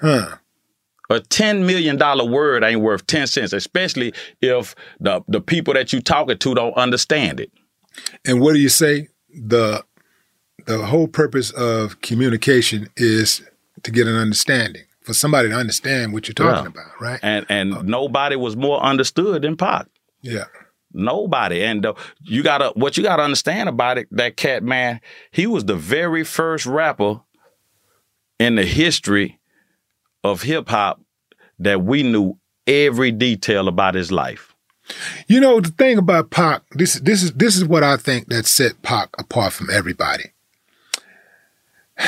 [0.00, 0.36] Huh.
[1.08, 5.92] A ten million dollar word ain't worth ten cents, especially if the the people that
[5.92, 7.52] you talking to don't understand it.
[8.24, 9.08] And what do you say?
[9.32, 9.84] The
[10.66, 13.42] the whole purpose of communication is
[13.84, 14.82] to get an understanding.
[15.02, 16.82] For somebody to understand what you're talking Yeah.
[16.82, 17.20] about, right?
[17.22, 19.86] And and nobody was more understood than Pac.
[20.22, 20.46] Yeah.
[20.92, 21.62] Nobody.
[21.62, 24.08] And uh, you gotta what you gotta understand about it.
[24.10, 27.20] That cat man, he was the very first rapper
[28.40, 29.35] in the history
[30.30, 31.00] of hip hop
[31.58, 34.54] that we knew every detail about his life.
[35.26, 36.62] You know the thing about Pac.
[36.72, 40.32] This this is this is what I think that set Pac apart from everybody.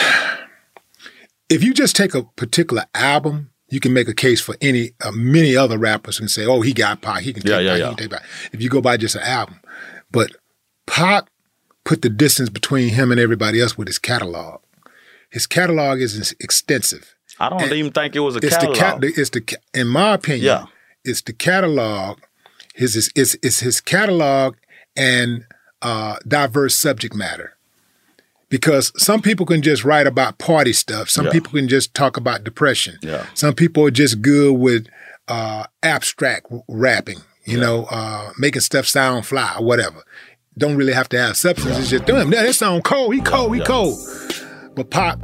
[1.50, 5.12] If you just take a particular album, you can make a case for any uh,
[5.12, 7.22] many other rappers and say, "Oh, he got Pac.
[7.22, 7.78] He can take Yeah, yeah, Pac.
[7.80, 7.88] Yeah.
[7.88, 9.60] can take Pac." If you go by just an album,
[10.10, 10.32] but
[10.86, 11.28] Pac
[11.84, 14.60] put the distance between him and everybody else with his catalog.
[15.30, 17.14] His catalog is extensive.
[17.40, 19.00] I don't even think it was a it's catalog.
[19.02, 20.64] The it's the in my opinion, Yeah.
[21.04, 22.18] it's the catalog.
[22.74, 24.56] His is it's, it's his catalog
[24.96, 25.44] and
[25.82, 27.54] uh, diverse subject matter.
[28.50, 31.10] because some people can just write about party stuff.
[31.10, 31.32] Some Yeah.
[31.32, 32.96] people can just talk about depression.
[33.02, 33.26] Yeah.
[33.34, 34.86] Some people are just good with
[35.28, 40.02] uh, abstract rapping, you know, uh, making stuff sound fly or whatever.
[40.56, 41.78] Don't really have to have substance.
[41.78, 43.14] It's just, damn, that sound cold.
[43.14, 43.54] He cold.
[43.54, 43.98] He cold.
[44.78, 45.18] But pop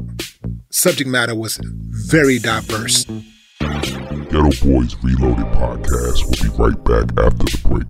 [0.72, 3.04] subject matter was very diverse.
[3.04, 7.86] Geto Boys Reloaded podcast will be right back after the break.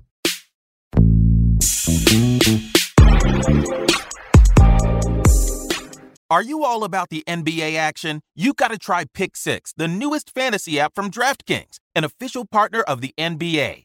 [6.28, 8.20] Are you all about the NBA action?
[8.34, 12.82] You got to try Pick Six, the newest fantasy app from DraftKings, an official partner
[12.82, 13.84] of the NBA.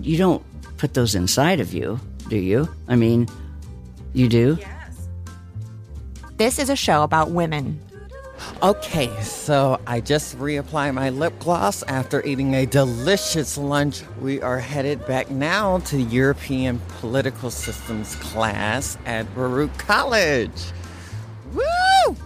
[0.00, 0.42] You don't
[0.76, 2.68] put those inside of you, do you?
[2.88, 3.28] I mean,
[4.12, 4.56] you do?
[4.60, 5.08] Yes.
[6.36, 7.80] This is a show about women.
[8.62, 14.02] Okay, so I just reapply my lip gloss after eating a delicious lunch.
[14.20, 20.72] We are headed back now to European Political Systems class at Baruch College.
[21.52, 22.16] Woo!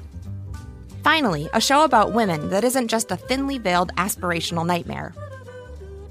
[1.02, 5.14] Finally, a show about women that isn't just a thinly veiled aspirational nightmare.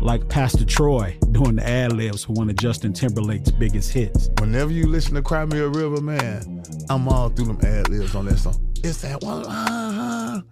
[0.00, 4.30] Like Pastor Troy doing the ad libs for one of Justin Timberlake's biggest hits.
[4.38, 8.14] Whenever you listen to Cry Me a River, man, I'm all through them ad libs
[8.14, 8.54] on that song.
[8.84, 10.44] It's that one line,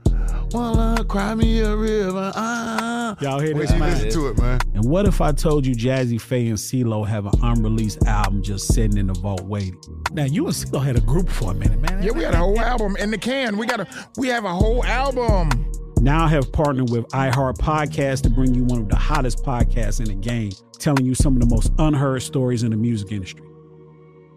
[0.51, 2.33] one line, cry me a river.
[2.35, 3.17] Ah.
[3.21, 3.71] Y'all hear When this?
[3.73, 3.93] you man?
[3.93, 4.59] listen to it, man.
[4.75, 8.73] And what if I told you Jazze Pha and CeeLo have an unreleased album just
[8.75, 9.79] sitting in the vault waiting?
[10.11, 12.03] Now you and CeeLo had a group for a minute, man.
[12.03, 13.57] Yeah, we had a whole album in the can.
[13.57, 15.71] We got a, we have a whole album.
[16.01, 20.01] Now I have partnered with iHeart Podcast to bring you one of the hottest podcasts
[20.01, 23.47] in the game, telling you some of the most unheard stories in the music industry.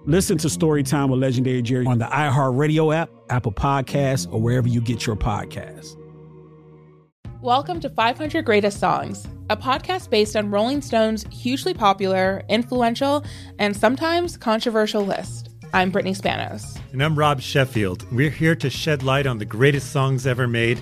[0.06, 4.80] Listen to Storytime with Legendary Jerry on the iHeartRadio app, Apple Podcasts, or wherever you
[4.80, 5.98] get your podcasts.
[7.42, 13.26] Welcome to 500 Greatest Songs, a podcast based on Rolling Stone's hugely popular, influential,
[13.60, 15.50] and sometimes controversial list.
[15.74, 16.80] I'm Brittany Spanos.
[16.94, 18.10] And I'm Rob Sheffield.
[18.12, 20.82] We're here to shed light on the greatest songs ever made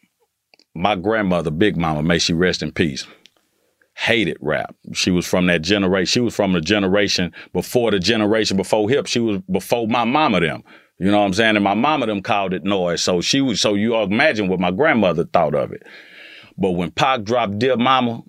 [0.73, 3.05] my grandmother, Big Mama, may she rest in peace,
[3.95, 4.75] hated rap.
[4.93, 6.11] She was from that generation.
[6.11, 9.07] She was from the generation before the generation before hip.
[9.07, 10.63] She was before my mama them.
[10.97, 11.55] You know what I'm saying?
[11.55, 13.01] And my mama them called it noise.
[13.01, 15.83] So she was so you imagine what my grandmother thought of it.
[16.57, 18.21] But when Pac dropped Dear Mama,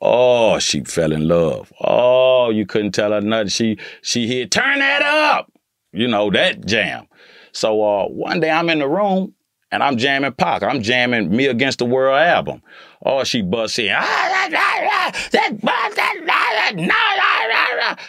[0.00, 1.72] oh, she fell in love.
[1.80, 3.48] Oh, you couldn't tell her nothing.
[3.48, 5.52] She she hit, turn that up.
[5.92, 7.06] You know, that jam.
[7.52, 9.34] So uh, one day I'm in the room
[9.72, 10.62] and I'm jamming Pac.
[10.62, 12.62] I'm jamming Me Against the World album.
[13.04, 13.90] Oh, she busts in.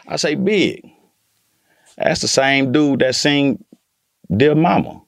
[0.08, 0.90] I say, big.
[1.98, 3.64] That's the same dude that sing
[4.36, 5.02] Dear Mama.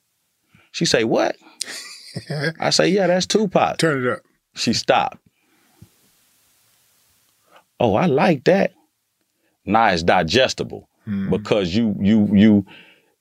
[0.71, 1.35] She say, what?
[2.59, 3.77] I say, yeah, that's Tupac.
[3.77, 4.19] Turn it up.
[4.55, 5.17] She stopped.
[7.79, 8.73] Oh, I like that.
[9.65, 11.29] Now it's digestible Hmm.
[11.29, 12.65] because you you you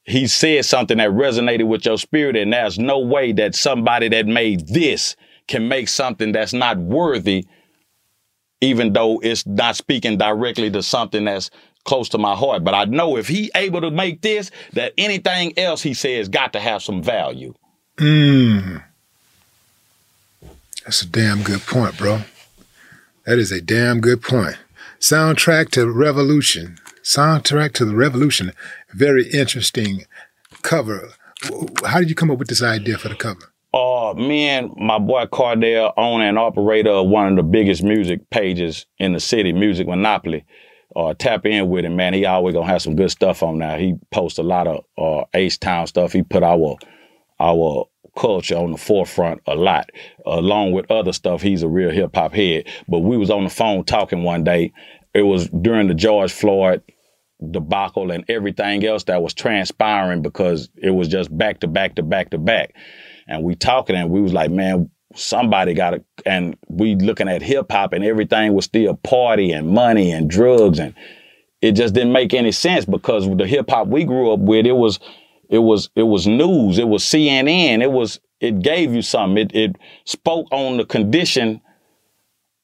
[0.06, 4.26] he said something that resonated with your spirit, and there's no way that somebody that
[4.26, 5.16] made this
[5.48, 7.44] can make something that's not worthy,
[8.60, 11.50] even though it's not speaking directly to something that's
[11.84, 12.62] close to my heart.
[12.62, 16.52] But I know if he able to make this, that anything else he says got
[16.52, 17.54] to have some value.
[17.96, 18.82] Mm.
[20.84, 22.20] That's a damn good point, bro.
[23.24, 24.56] That is a damn good point.
[25.00, 26.78] Soundtrack to Revolution.
[27.06, 28.52] Soundtrack to the Revolution.
[28.92, 30.06] Very interesting
[30.62, 31.10] cover.
[31.84, 33.52] How did you come up with this idea for the cover?
[33.72, 38.28] Uh, me and my boy Cardell, owner and operator of one of the biggest music
[38.30, 40.44] pages in the city, Music Monopoly.
[40.96, 42.12] Uh, tap in with him, man.
[42.12, 43.76] He always gonna have some good stuff on now.
[43.76, 46.12] He posts a lot of uh, H-Town stuff.
[46.12, 46.76] He put our
[47.38, 47.86] our
[48.18, 49.90] culture on the forefront a lot,
[50.26, 51.40] along with other stuff.
[51.40, 52.66] He's a real hip hop head.
[52.88, 54.72] But we was on the phone talking one day.
[55.14, 56.82] It was during the George Floyd
[57.50, 62.02] debacle and everything else that was transpiring because it was just back to back to
[62.02, 62.74] back to back.
[63.28, 67.42] And we talking and we was like, man, somebody got to, and we looking at
[67.42, 70.78] hip hop and everything was still party and money and drugs.
[70.78, 70.94] And
[71.60, 74.72] it just didn't make any sense because the hip hop we grew up with, it
[74.72, 74.98] was,
[75.48, 76.78] it was, it was news.
[76.78, 77.82] It was CNN.
[77.82, 79.38] It was, it gave you something.
[79.38, 81.60] It, it spoke on the condition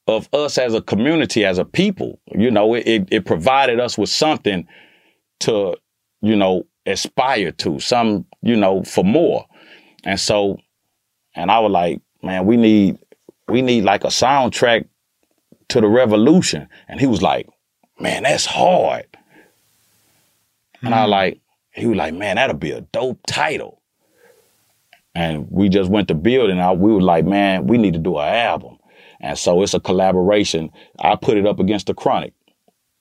[0.07, 2.21] of us as a community, as a people.
[2.35, 4.67] You know, it, it, it provided us with something
[5.41, 5.77] to,
[6.21, 9.47] you know, aspire to, some, you know, for more.
[10.05, 10.59] And so,
[11.35, 12.99] and I was like, man, we need,
[13.49, 14.87] we need like a soundtrack
[15.69, 16.69] to the revolution.
[16.88, 17.49] And he was like,
[17.99, 19.07] man, that's hard.
[20.83, 21.11] And I mm-hmm.
[21.11, 23.81] like, he was like, man, that'll be a dope title.
[25.15, 27.99] And we just went to build and I, we were like, man, we need to
[27.99, 28.79] do an album.
[29.23, 30.71] And so it's a collaboration.
[31.01, 32.35] I put it up against the Chronic.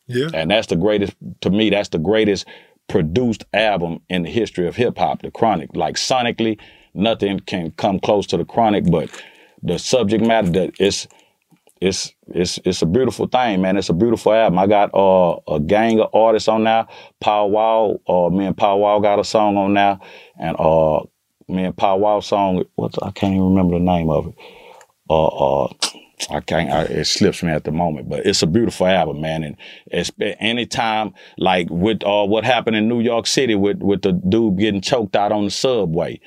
[0.08, 0.30] Yeah.
[0.34, 2.46] And that's the greatest, to me, that's the greatest
[2.88, 5.76] produced album in the history of hip hop, the Chronic.
[5.76, 6.60] Like sonically,
[6.94, 9.10] nothing can come close to the Chronic, but
[9.64, 11.08] the subject matter that it's
[11.80, 13.78] it's it's it's a beautiful thing, man.
[13.78, 14.60] It's a beautiful album.
[14.60, 16.88] I got uh, a gang of artists on now.
[17.20, 20.00] Paul Wall, uh, me and Paul Wall got a song on now,
[20.40, 21.02] and uh,
[21.48, 22.64] me and Paul Wall song.
[22.76, 24.36] What's I can't even remember the name of it.
[25.10, 25.74] Uh, uh,
[26.30, 26.70] I can't.
[26.72, 29.44] I, it slips me at the moment, but it's a beautiful album, man.
[29.44, 29.58] And
[29.88, 34.58] it's anytime, like with uh, what happened in New York City with with the dude
[34.58, 36.20] getting choked out on the subway.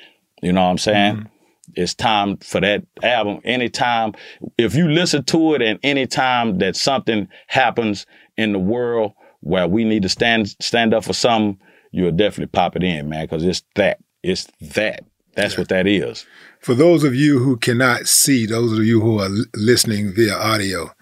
[0.43, 1.29] You know what I'm saying?
[1.75, 3.41] It's time for that album.
[3.45, 4.13] Anytime,
[4.59, 9.85] if you listen to it, and anytime that something happens in the world where we
[9.85, 11.59] need to stand stand up for something,
[11.93, 13.99] you'll definitely pop it in, man, because it's that.
[14.23, 15.05] It's that.
[15.35, 16.27] That's what that is.
[16.65, 20.93] For those of you who cannot see, those of you who are listening via audio,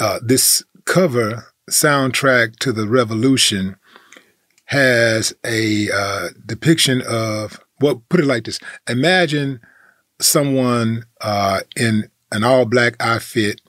[0.00, 3.76] uh, this cover soundtrack to the Revolution
[4.64, 9.60] has a uh, depiction of well, put it like this: Imagine
[10.18, 13.60] someone uh, in an all-black outfit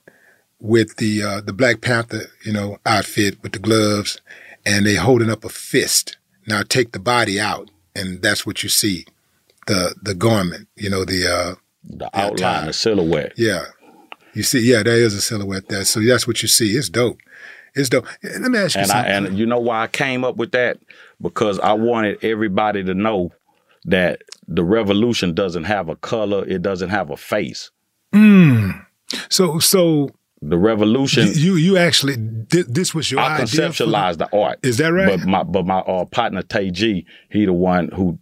[0.62, 4.22] with the uh, the Black Panther, you know, outfit with the gloves,
[4.66, 6.16] and they holding up a fist.
[6.48, 9.06] Now take the body out, and that's what you see
[9.68, 13.34] the the garment, you know, the uh the outline, the silhouette.
[13.38, 13.66] Yeah.
[14.34, 15.84] You see, yeah, there is a silhouette there.
[15.84, 16.72] So that's what you see.
[16.72, 17.18] It's dope.
[17.74, 18.06] It's dope.
[18.24, 19.26] Let me ask you and I, something.
[19.30, 20.80] and you know why I came up with that?
[21.22, 23.32] Because I wanted everybody to know
[23.86, 27.72] that the revolution doesn't have a color, it doesn't have a face.
[28.14, 28.86] Mm.
[29.30, 30.12] So so
[30.42, 32.16] the revolution you you actually
[32.50, 34.60] thi- this was your I conceptualized the art.
[34.64, 35.08] Is that right?
[35.08, 38.20] But my but my uh, partner Tay G, he the one who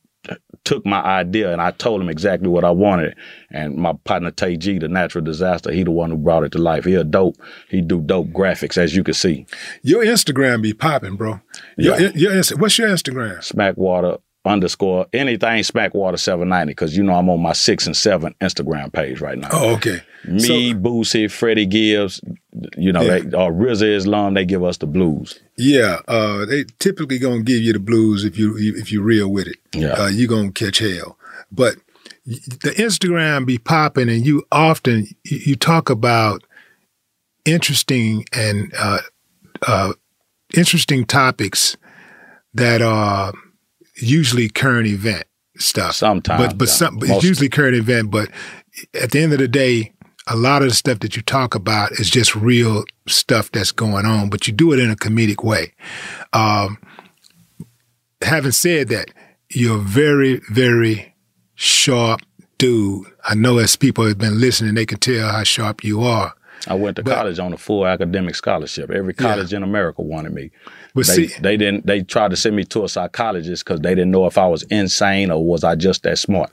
[0.66, 3.16] took my idea and I told him exactly what I wanted.
[3.52, 6.58] And my partner Tay G, the natural disaster, he the one who brought it to
[6.58, 6.84] life.
[6.84, 7.38] He a dope.
[7.70, 9.46] He do dope graphics as you can see.
[9.84, 11.40] Your Instagram be popping, bro.
[11.78, 12.12] Your, Yeah.
[12.16, 13.38] your Insta- what's your Instagram?
[13.38, 18.36] Smackwater underscore anything Smackwater seven ninety because you know I'm on my six and seven
[18.42, 19.50] Instagram page right now.
[19.52, 20.02] Oh, okay.
[20.28, 22.20] Me, Boosie, Freddie Gibbs,
[22.78, 23.20] you know, Yeah.
[23.20, 25.40] they or Rizza Islam, they give us the blues.
[25.58, 29.48] Yeah, uh, they typically gonna give you the blues if you if you real with
[29.48, 29.58] it.
[29.74, 29.94] Yeah.
[29.94, 31.18] uh, you gonna catch hell.
[31.52, 31.76] But
[32.26, 36.44] the Instagram be popping, and you often you you talk about
[37.46, 39.00] interesting and uh,
[39.68, 39.94] uh,
[40.56, 41.78] interesting topics
[42.54, 43.34] that are
[43.98, 45.26] usually current event
[45.58, 45.96] stuff.
[45.96, 46.74] Sometimes, but but yeah.
[46.74, 48.12] some but it's usually current event.
[48.12, 48.30] But
[48.94, 49.94] at the end of the day,
[50.28, 54.06] a lot of the stuff that you talk about is just real stuff that's going
[54.06, 55.74] on, but you do it in a comedic way.
[56.34, 56.78] Um,
[58.22, 59.12] having said that,
[59.50, 61.16] you're very, very
[61.54, 62.22] sharp
[62.58, 63.08] dude.
[63.24, 66.34] I know as people have been listening, they can tell how sharp you are.
[66.68, 68.90] I went to college on a full academic scholarship.
[68.90, 70.52] Every college in America wanted me.
[70.96, 71.86] But they, see- they didn't.
[71.86, 74.64] They tried to send me to a psychologist because they didn't know if I was
[74.64, 76.52] insane or was I just that smart.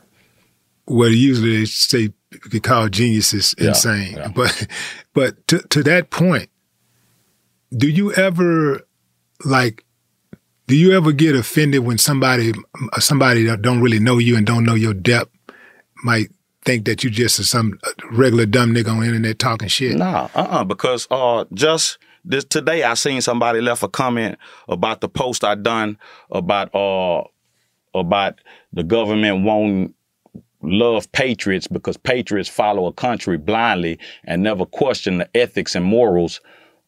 [0.89, 2.13] Well, usually they say
[2.51, 4.17] you call geniuses Yeah, insane.
[4.17, 4.29] yeah.
[4.35, 4.67] But
[5.15, 6.51] but to to that point,
[7.77, 8.81] do you ever
[9.45, 9.85] like
[10.67, 12.53] do you ever get offended when somebody
[12.99, 15.31] somebody that don't really know you and don't know your depth
[16.03, 16.31] might
[16.65, 17.79] think that you just some
[18.11, 19.97] regular dumb nigga on the internet talking shit?
[19.97, 25.01] Nah, uh, uh because uh, just this today, I seen somebody left a comment about
[25.01, 25.99] the post I done
[26.31, 27.25] about uh
[27.95, 28.39] about
[28.73, 29.95] the government won't
[30.63, 36.41] love patriots because patriots follow a country blindly and never question the ethics and morals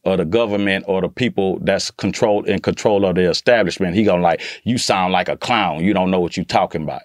[0.05, 3.97] of the government or the people that's controlled in control of the establishment.
[3.97, 5.83] He gonna like, you sound like a clown.
[5.83, 7.03] You don't know what you talking about.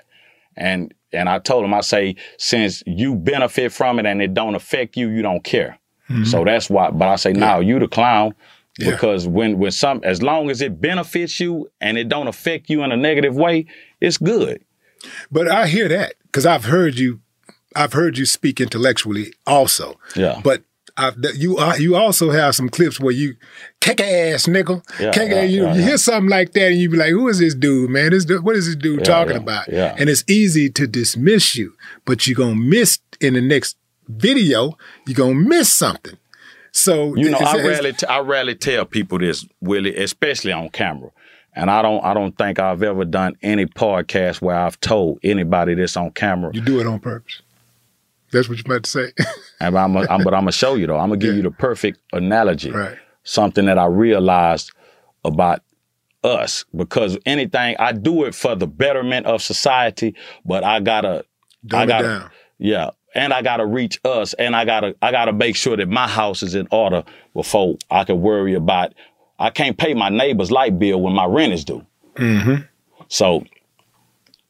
[0.56, 4.54] And and I told him, I say, since you benefit from it and it don't
[4.54, 5.79] affect you, you don't care.
[6.10, 6.24] Mm-hmm.
[6.26, 6.92] So that's why.
[6.92, 8.34] But I say, now you the clown.
[8.78, 8.92] Yeah.
[8.92, 12.84] Because when when some as long as it benefits you and it don't affect you
[12.84, 13.66] in a negative way,
[14.00, 14.64] it's good.
[15.32, 17.20] But I hear that because I've heard you,
[17.76, 20.00] I've heard you speak intellectually also.
[20.16, 20.40] Yeah.
[20.44, 20.64] But
[20.96, 23.36] I've, you are, you also have some clips where you
[23.80, 25.50] kick ass nigga, Yeah, kick yeah, ass.
[25.50, 25.88] You, yeah, you yeah.
[25.88, 28.12] hear something like that and you be like, "Who is this dude, man?
[28.12, 29.96] This what is this dude Yeah, talking yeah, about?" yeah.
[29.98, 31.74] And it's easy to dismiss you,
[32.06, 33.78] but you're gonna miss in the next
[34.10, 34.78] video.
[35.06, 36.18] You're gonna miss something.
[36.72, 41.10] So You know, I rarely t- I rarely tell people this, Willie, especially on camera.
[41.56, 45.74] And I don't I don't think I've ever done any podcast where I've told anybody
[45.74, 46.52] this on camera.
[46.54, 47.42] you do it on purpose.
[48.32, 49.12] That's what you're about to say.
[49.62, 50.98] And I'm, a, I'm but I'm gonna show you though.
[50.98, 52.72] I'm gonna give you the perfect analogy.
[52.72, 52.98] Right.
[53.24, 54.72] Something that I realized
[55.26, 55.64] about
[56.24, 61.26] us because anything I do it for the betterment of society, but I gotta
[61.66, 62.30] Dumb I gotta down.
[62.58, 62.90] yeah,
[63.20, 66.42] and I gotta reach us, and I gotta I gotta make sure that my house
[66.42, 67.04] is in order
[67.34, 68.94] before I can worry about.
[69.38, 71.86] I can't pay my neighbor's light bill when my rent is due.
[72.16, 72.64] Mm-hmm.
[73.10, 73.44] So,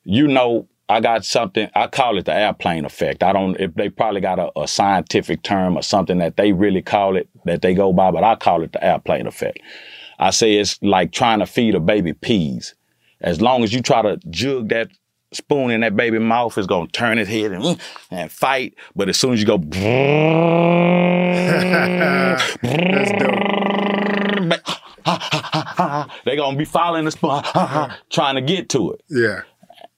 [0.03, 1.70] you know, I got something.
[1.76, 3.24] I call it the airplane effect.
[3.24, 3.55] I don't.
[3.59, 7.28] If they probably got a, a scientific term or something that they really call it
[7.45, 9.59] that they go by, but I call it the airplane effect.
[10.20, 12.76] I say it's like trying to feed a baby peas.
[13.22, 14.89] As long as you try to jug that
[15.32, 17.80] spoon in that baby mouth, is gonna turn its head and, mm,
[18.12, 18.74] and fight.
[18.96, 19.58] But as soon as you go,
[22.62, 23.40] That's dope.
[26.26, 27.42] they're gonna be following the spoon,
[28.10, 29.02] trying to get to it.
[29.10, 29.42] Yeah.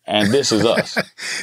[0.05, 0.97] And this is us.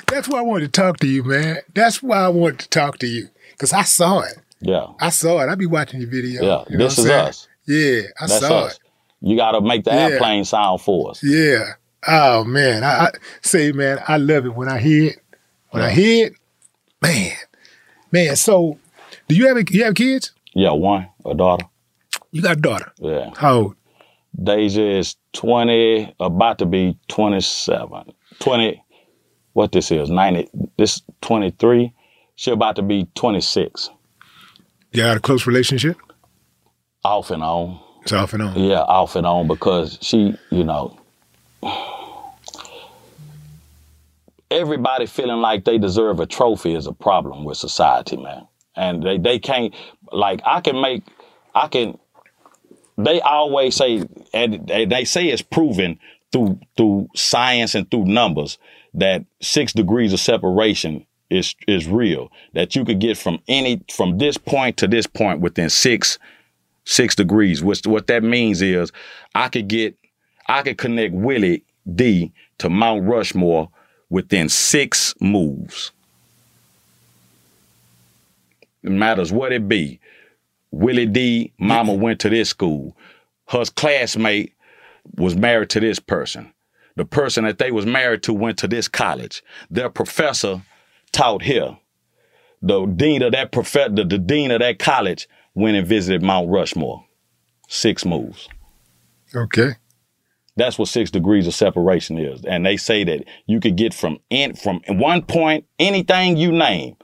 [0.09, 1.59] That's why I wanted to talk to you, man.
[1.75, 4.35] That's why I wanted to talk to you because I saw it.
[4.61, 4.89] Yeah.
[5.01, 5.49] I saw it.
[5.49, 6.43] I be watching your video.
[6.43, 7.27] Yeah, You know this is saying?
[7.29, 7.49] us.
[7.67, 8.79] Yeah, I That's saw us.
[9.21, 10.09] You got to make the Yeah.
[10.09, 11.23] airplane sound for us.
[11.23, 11.75] Yeah.
[12.07, 13.11] Oh man, I, I
[13.43, 15.19] say, man, I love it when I hear it.
[15.71, 16.33] When I hear it,
[17.03, 17.33] man,
[18.13, 18.37] man.
[18.37, 18.79] So,
[19.27, 20.33] do you have a, you have kids?
[20.55, 21.67] Yeah, one, a daughter.
[22.31, 22.93] You got a daughter.
[22.99, 23.31] Yeah.
[23.37, 23.77] How old?
[24.43, 28.13] Deja is 20, about to be 27.
[28.39, 28.85] 20,
[29.53, 31.93] what this is, 90, this 23.
[32.37, 33.91] She about to be 26.
[34.93, 35.97] You got a close relationship?
[37.05, 37.81] Off and on.
[38.03, 38.59] It's off and on.
[38.59, 40.99] Yeah, off and on because she, you know,
[44.51, 48.47] everybody feeling like they deserve a trophy is a problem with society, man.
[48.77, 49.75] And they, they can't,
[50.13, 51.03] like, I can make,
[51.55, 51.99] I can,
[52.97, 55.99] they always say, and they say it's proven
[56.33, 58.59] through through science and through numbers
[58.95, 62.31] that six degrees of separation is is real.
[62.55, 66.19] That you could get from any from this point to this point within six
[66.85, 67.63] six degrees.
[67.63, 68.93] Which what that means is
[69.35, 69.97] I could get
[70.49, 73.71] I could connect Willie D to Mount Rushmore
[74.09, 75.93] within six moves.
[78.83, 80.01] It matters what it be.
[80.71, 82.97] Willie D, mama went to this school.
[83.49, 84.55] Her classmate
[85.17, 86.53] was married to this person.
[86.97, 89.43] The person that they was married to went to this college.
[89.71, 90.63] Their professor
[91.13, 91.79] taught here.
[92.61, 96.49] The dean of that professor, the, the dean of that college went and visited Mount
[96.49, 97.05] Rushmore.
[97.69, 98.49] Six moves.
[99.35, 99.77] Okay.
[100.59, 102.45] That's what six degrees of separation is.
[102.45, 106.97] And they say that you could get from in, from one point, anything you name,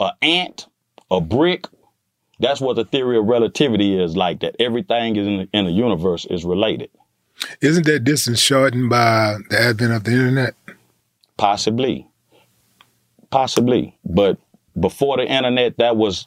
[0.00, 0.66] a ant,
[1.08, 1.68] a brick.
[2.40, 4.40] That's what the theory of relativity is like.
[4.40, 6.90] That everything is in the, in the universe is related.
[7.60, 10.54] Isn't that distance shortened by the advent of the internet?
[11.36, 12.08] Possibly,
[13.30, 13.96] possibly.
[14.04, 14.38] But
[14.78, 16.26] before the internet, that was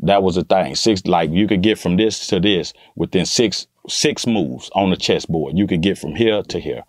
[0.00, 0.74] that was a thing.
[0.74, 4.96] Six like you could get from this to this within six six moves on the
[4.96, 5.56] chessboard.
[5.56, 6.84] You could get from here to here.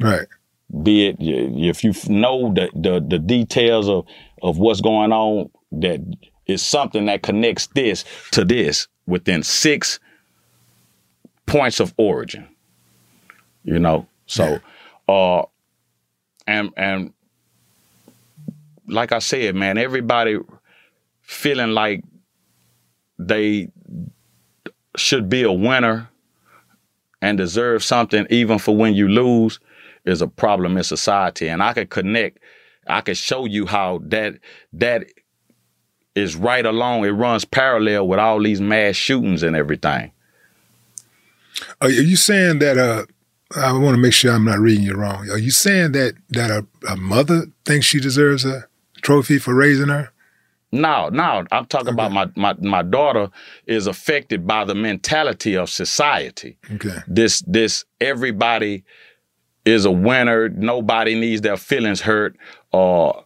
[0.00, 0.26] Right.
[0.82, 4.06] Be it if you know the the, the details of
[4.42, 6.00] of what's going on, that
[6.46, 10.00] is something that connects this to this within six
[11.46, 12.48] points of origin.
[13.62, 14.60] You know, so
[15.08, 15.42] uh,
[16.46, 17.12] and and
[18.88, 20.38] like I said, man, everybody
[21.22, 22.04] feeling like
[23.18, 23.70] they
[24.96, 26.08] should be a winner
[27.22, 29.58] and deserve something even for when you lose
[30.04, 31.48] is a problem in society.
[31.48, 32.38] And I could connect,
[32.86, 34.38] I could show you how that
[34.74, 35.06] that
[36.14, 40.12] is right along, it runs parallel with all these mass shootings and everything.
[41.80, 43.06] Are you saying that uh
[43.54, 45.30] I want to make sure I'm not reading you wrong.
[45.30, 48.66] Are you saying that that a, a mother thinks she deserves a
[49.02, 50.10] trophy for raising her?
[50.72, 51.44] No, no.
[51.52, 53.30] I'm talking about my, my my daughter
[53.66, 56.58] is affected by the mentality of society.
[56.74, 56.98] Okay.
[57.06, 58.84] This this everybody
[59.64, 60.48] is a winner.
[60.48, 62.36] Nobody needs their feelings hurt
[62.72, 63.24] or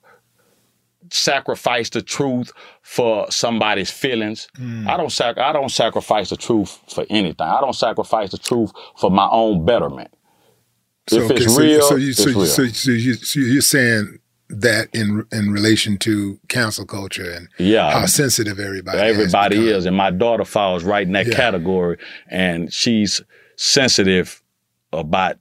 [1.13, 4.49] sacrifice the truth for somebody's feelings.
[4.59, 4.87] Mm.
[4.87, 7.47] I don't sac- I don't sacrifice the truth for anything.
[7.47, 10.13] I don't sacrifice the truth for my own betterment.
[11.09, 12.47] So, if okay, it's so, real, so, you, it's so, real.
[12.47, 14.20] so, so, you, so you're saying
[14.51, 17.91] that in in relation to cancel culture and Yeah.
[17.91, 21.35] how sensitive everybody Everybody is, and my daughter falls right in that Yeah.
[21.35, 21.97] category,
[22.29, 23.21] and she's
[23.57, 24.43] sensitive
[24.93, 25.37] about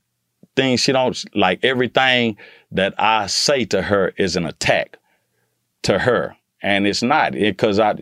[0.56, 1.64] things she don't like.
[1.64, 2.38] Everything
[2.72, 4.98] that I say to her is an attack
[5.84, 7.96] to her, and it's not because I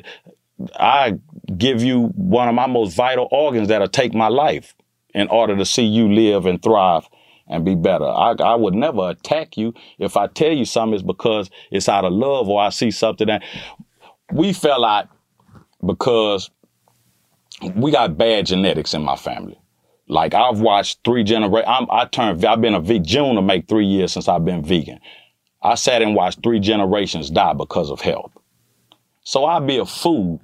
[0.79, 1.13] I
[1.55, 4.75] give you one of my most vital organs that'll take my life
[5.13, 7.07] in order to see you live and thrive
[7.49, 8.05] and be better.
[8.05, 9.73] I, I would never attack you.
[9.99, 13.27] If I tell you something, it's because it's out of love or I see something
[13.27, 13.43] that
[14.31, 15.09] we fell out
[15.85, 16.49] because
[17.75, 19.59] we got bad genetics in my family.
[20.07, 21.87] Like I've watched three generations.
[21.89, 22.43] I turned.
[22.45, 23.03] I've been a vegan.
[23.03, 24.99] June to make three years since I've been vegan.
[25.61, 28.31] I sat and watched three generations die because of health.
[29.23, 30.39] So I'd be a fool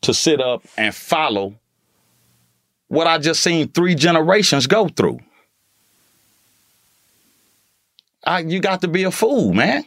[0.00, 1.54] to sit up and follow
[2.88, 5.20] what I just seen three generations go through.
[8.24, 9.84] I, you got to be a fool, man.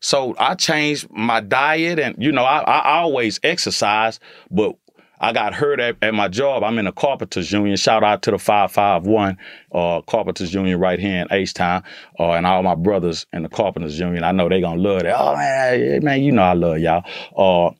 [0.00, 4.20] So I changed my diet and, you know, I, I always exercise,
[4.50, 4.76] but
[5.18, 6.62] I got hurt at, at my job.
[6.62, 7.76] I'm in a carpenters union.
[7.76, 9.38] Shout out to the 551
[9.72, 11.82] uh, carpenters union right here in H-Town
[12.20, 14.24] uh, and all my brothers in the carpenters union.
[14.24, 15.18] I know they to love that.
[15.18, 17.04] Oh, man, man, you know I love y'all.
[17.36, 17.74] Uh,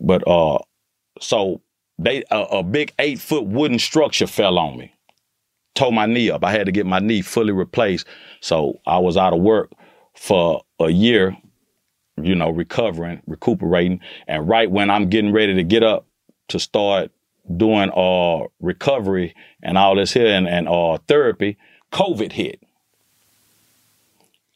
[0.00, 0.58] but uh,
[1.20, 1.60] so
[1.98, 4.92] they a, a big eight foot wooden structure fell on me.
[5.74, 6.44] Tore my knee up.
[6.44, 8.06] I had to get my knee fully replaced.
[8.40, 9.72] So I was out of work
[10.14, 11.36] for a year,
[12.20, 14.00] you know, recovering, recuperating.
[14.28, 16.06] And right when I'm getting ready to get up
[16.48, 17.10] to start
[17.56, 21.58] doing uh recovery and all this here and, and uh therapy,
[21.92, 22.62] COVID hit.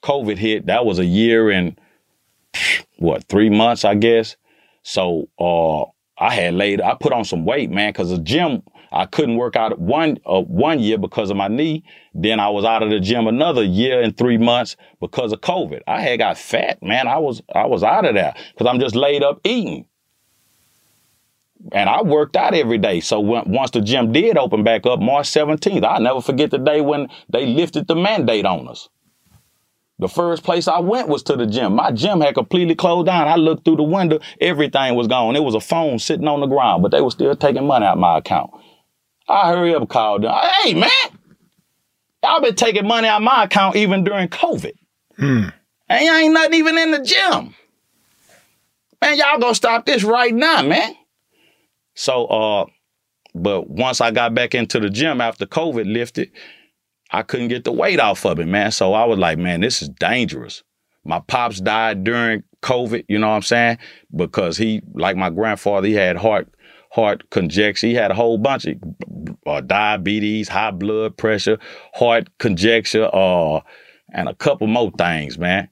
[0.03, 1.79] COVID hit, that was a year and
[2.99, 4.37] what three months, I guess.
[4.83, 5.85] So uh,
[6.21, 9.57] I had laid, I put on some weight, man, because the gym I couldn't work
[9.57, 11.85] out one uh, one year because of my knee.
[12.15, 15.83] Then I was out of the gym another year and three months because of COVID.
[15.87, 17.07] I had got fat, man.
[17.07, 19.87] I was I was out of there because I'm just laid up eating.
[21.73, 23.01] And I worked out every day.
[23.01, 26.59] So when, once the gym did open back up, March 17th, I'll never forget the
[26.59, 28.89] day when they lifted the mandate on us.
[30.01, 31.75] The first place I went was to the gym.
[31.75, 33.27] My gym had completely closed down.
[33.27, 35.35] I looked through the window, everything was gone.
[35.35, 37.95] It was a phone sitting on the ground, but they were still taking money out
[37.95, 38.51] of my account.
[39.29, 40.33] I hurry up, called them.
[40.63, 40.91] Hey, man,
[42.23, 44.73] y'all been taking money out of my account even during COVID.
[45.17, 45.49] Hmm.
[45.89, 47.55] And y'all ain't nothing even in the gym.
[49.01, 50.95] Man, y'all gonna stop this right now, man.
[51.95, 52.67] So, uh,
[53.35, 56.31] but once I got back into the gym after COVID lifted,
[57.11, 58.71] I couldn't get the weight off of it, man.
[58.71, 60.63] So I was like, man, this is dangerous.
[61.05, 63.79] My pops died during COVID, you know what I'm saying?
[64.15, 66.49] Because he, like my grandfather, he had heart
[66.91, 67.91] heart congestion.
[67.91, 68.77] He had a whole bunch of
[69.47, 71.59] uh, diabetes, high blood pressure,
[71.95, 73.61] heart conjecture, uh,
[74.13, 75.69] and a couple more things, man.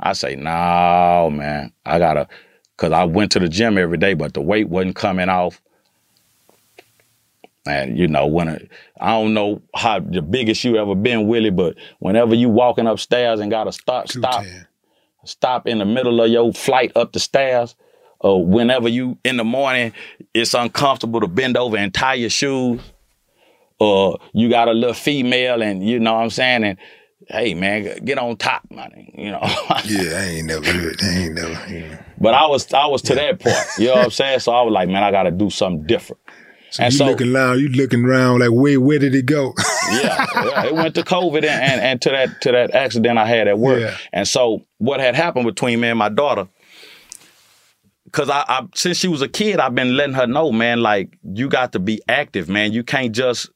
[0.00, 2.28] I say, no, man, I gotta,
[2.76, 5.60] cause I went to the gym every day, but the weight wasn't coming off.
[7.68, 8.68] And you know, when I
[9.00, 13.40] I don't know how the biggest you ever been, Willie, but whenever you walking upstairs
[13.40, 14.44] and gotta stop, stop,
[15.24, 17.74] stop in the middle of your flight up the stairs,
[18.20, 19.92] or whenever you in the morning,
[20.34, 22.80] it's uncomfortable to bend over and tie your shoes,
[23.78, 26.78] or you got a little female, and you know what I'm saying, and
[27.28, 29.40] hey man, get on top, man, you know.
[29.84, 30.96] yeah, I ain't never, heard.
[31.02, 31.66] I ain't never.
[31.68, 31.98] You know.
[32.20, 34.40] But I was I was to that point, you know what I'm saying.
[34.40, 36.20] So I was like, man, I got to do something different.
[36.70, 39.54] So you looking around, you looking around like, where where did it go?
[39.90, 43.26] yeah, yeah, it went to COVID and, and, and to that to that accident I
[43.26, 43.80] had at work.
[43.80, 43.96] Yeah.
[44.12, 46.48] And so what had happened between me and my daughter,
[48.04, 51.16] because I, I since she was a kid, I've been letting her know, man, like
[51.22, 52.72] you got to be active, man.
[52.72, 53.50] You can't just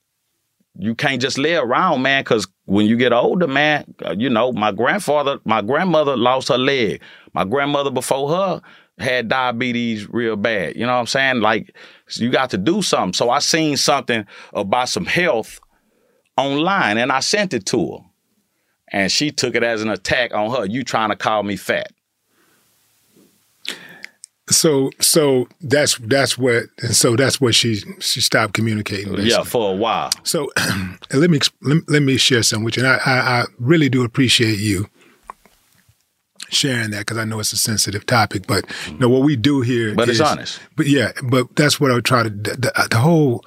[0.78, 4.52] you can't just lay around, man, because when you get older, man, uh, you know,
[4.52, 7.02] my grandfather, my grandmother lost her leg.
[7.34, 8.62] My grandmother before her
[8.98, 10.76] had diabetes real bad.
[10.76, 11.40] You know what I'm saying?
[11.40, 11.74] Like,
[12.10, 13.14] you got to do something.
[13.14, 15.60] So I seen something about some health
[16.36, 17.98] online and I sent it to her.
[18.94, 20.66] And she took it as an attack on her.
[20.66, 21.90] You trying to call me fat.
[24.50, 29.14] So so that's that's what and so that's what she she stopped communicating.
[29.20, 30.10] Yeah, for a while.
[30.24, 30.50] So
[31.14, 32.84] let me let, let me share something with you.
[32.84, 34.90] And I, I, I really do appreciate you
[36.52, 38.46] sharing that because I know it's a sensitive topic.
[38.46, 40.60] But you know what we do here, But it's honest.
[40.76, 42.30] But yeah, but that's what I would try to.
[42.30, 43.44] The, the whole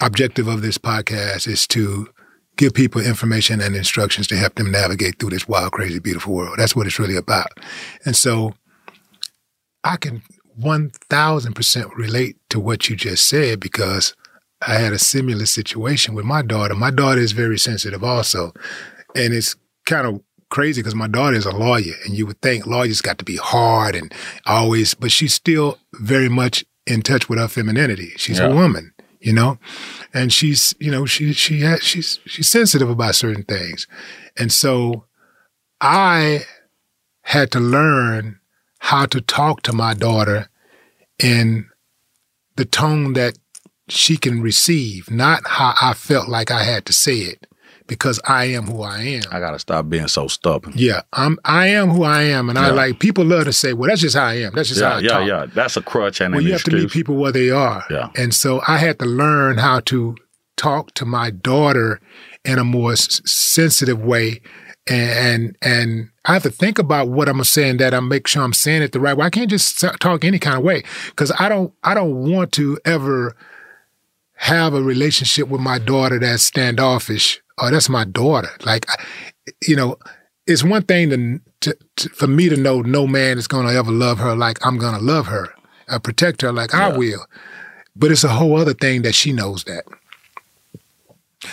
[0.00, 2.08] objective of this podcast is to
[2.56, 6.56] give people information and instructions to help them navigate through this wild, crazy, beautiful world.
[6.58, 7.48] That's what it's really about.
[8.04, 8.54] And so
[9.82, 10.22] I can
[10.60, 14.14] 1000% relate to what you just said because
[14.62, 16.74] I had a similar situation with my daughter.
[16.74, 18.52] My daughter is very sensitive also.
[19.16, 20.22] And it's kind of
[20.54, 23.36] crazy because my daughter is a lawyer and you would think lawyers got to be
[23.36, 24.14] hard and
[24.46, 28.12] always, but she's still very much in touch with her femininity.
[28.16, 28.46] She's Yeah.
[28.46, 29.58] a woman, you know,
[30.14, 33.86] and she's, you know, she, she has, she's, she's sensitive about certain things.
[34.38, 35.04] And so
[35.80, 36.42] I
[37.22, 38.38] had to learn
[38.78, 40.48] how to talk to my daughter
[41.18, 41.68] in
[42.56, 43.38] the tone that
[43.88, 47.46] she can receive, not how I felt like I had to say it
[47.86, 49.22] because I am who I am.
[49.30, 50.72] I gotta stop being so stubborn.
[50.76, 53.88] Yeah, I'm I am who I am and I like people love to say, well
[53.88, 54.52] that's just how I am.
[54.54, 55.26] That's just how Yeah, I yeah, talk.
[55.28, 55.46] yeah.
[55.54, 57.84] That's a crutch and Well, an you have to meet people where they are.
[57.90, 58.08] Yeah.
[58.16, 60.16] And so I had to learn how to
[60.56, 62.00] talk to my daughter
[62.44, 64.40] in a more s- sensitive way.
[64.86, 68.42] And, and and I have to think about what I'm saying that I make sure
[68.42, 69.24] I'm saying it the right way.
[69.26, 72.78] I can't just talk any kind of way because I don't I don't want to
[72.84, 73.34] ever
[74.36, 77.40] have a relationship with my daughter that's standoffish.
[77.58, 78.50] Oh, that's my daughter.
[78.64, 79.02] Like, I-
[79.66, 79.96] you know,
[80.46, 83.74] it's one thing to, to, to for me to know no man is going to
[83.74, 85.48] ever love her like I'm going to love her,
[85.88, 87.24] uh, protect her like I will.
[87.96, 89.84] But it's a whole other thing that she knows that.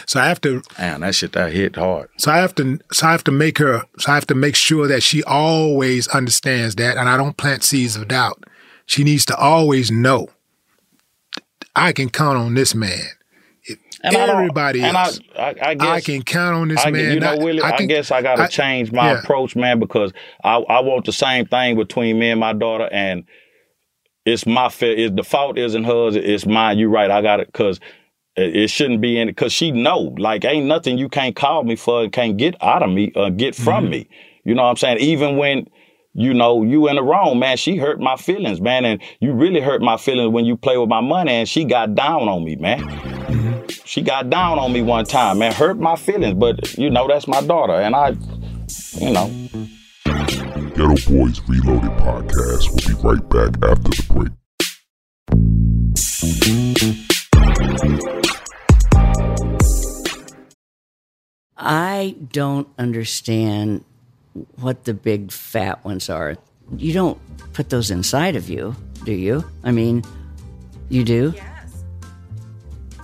[0.08, 0.62] So I have to.
[0.80, 2.10] Man, that shit that hit hard.
[2.18, 2.80] So I have to.
[2.94, 3.84] So I have to make her.
[4.00, 7.64] So I have to make sure that she always understands that, and I don't plant
[7.64, 8.44] seeds of doubt.
[8.86, 10.30] She needs to always know.
[11.76, 13.04] I can count on this man.
[14.04, 17.14] And I everybody and I- else, I, I guess can count on this I, man.
[17.14, 19.20] You know, Willie, I, can- guess I got to change my yeah.
[19.20, 20.12] approach, man, because
[20.44, 23.24] I, I want the same thing between me and my daughter, and
[24.26, 24.98] it's my fault.
[24.98, 26.80] It, the fault isn't hers; it's mine.
[26.80, 27.12] You're right.
[27.12, 27.80] I got it because
[28.36, 31.64] It it shouldn't be in it because she know like ain't nothing you can't call
[31.64, 33.92] me for and can't get out of me or get from mm-hmm.
[33.92, 34.10] me.
[34.44, 34.98] You know what I'm saying?
[35.00, 35.68] Even when
[36.14, 37.58] you know you in the wrong, man.
[37.58, 40.90] She hurt my feelings, man, and you really hurt my feelings when you play with
[40.90, 41.32] my money.
[41.32, 42.80] And she got down on me, man.
[42.80, 43.51] Mm-hmm.
[43.92, 47.28] She got down on me one time, and Hurt my feelings, but you know that's
[47.28, 48.12] my daughter, and I,
[48.94, 49.30] you know.
[50.06, 54.32] Geto Boys Reloaded podcast will be right back after the break.
[61.58, 63.84] I don't understand
[64.56, 66.38] what the big fat ones are.
[66.78, 67.20] You don't
[67.52, 68.74] put those inside of you,
[69.04, 69.44] do you?
[69.66, 70.06] I mean,
[70.88, 71.34] you do?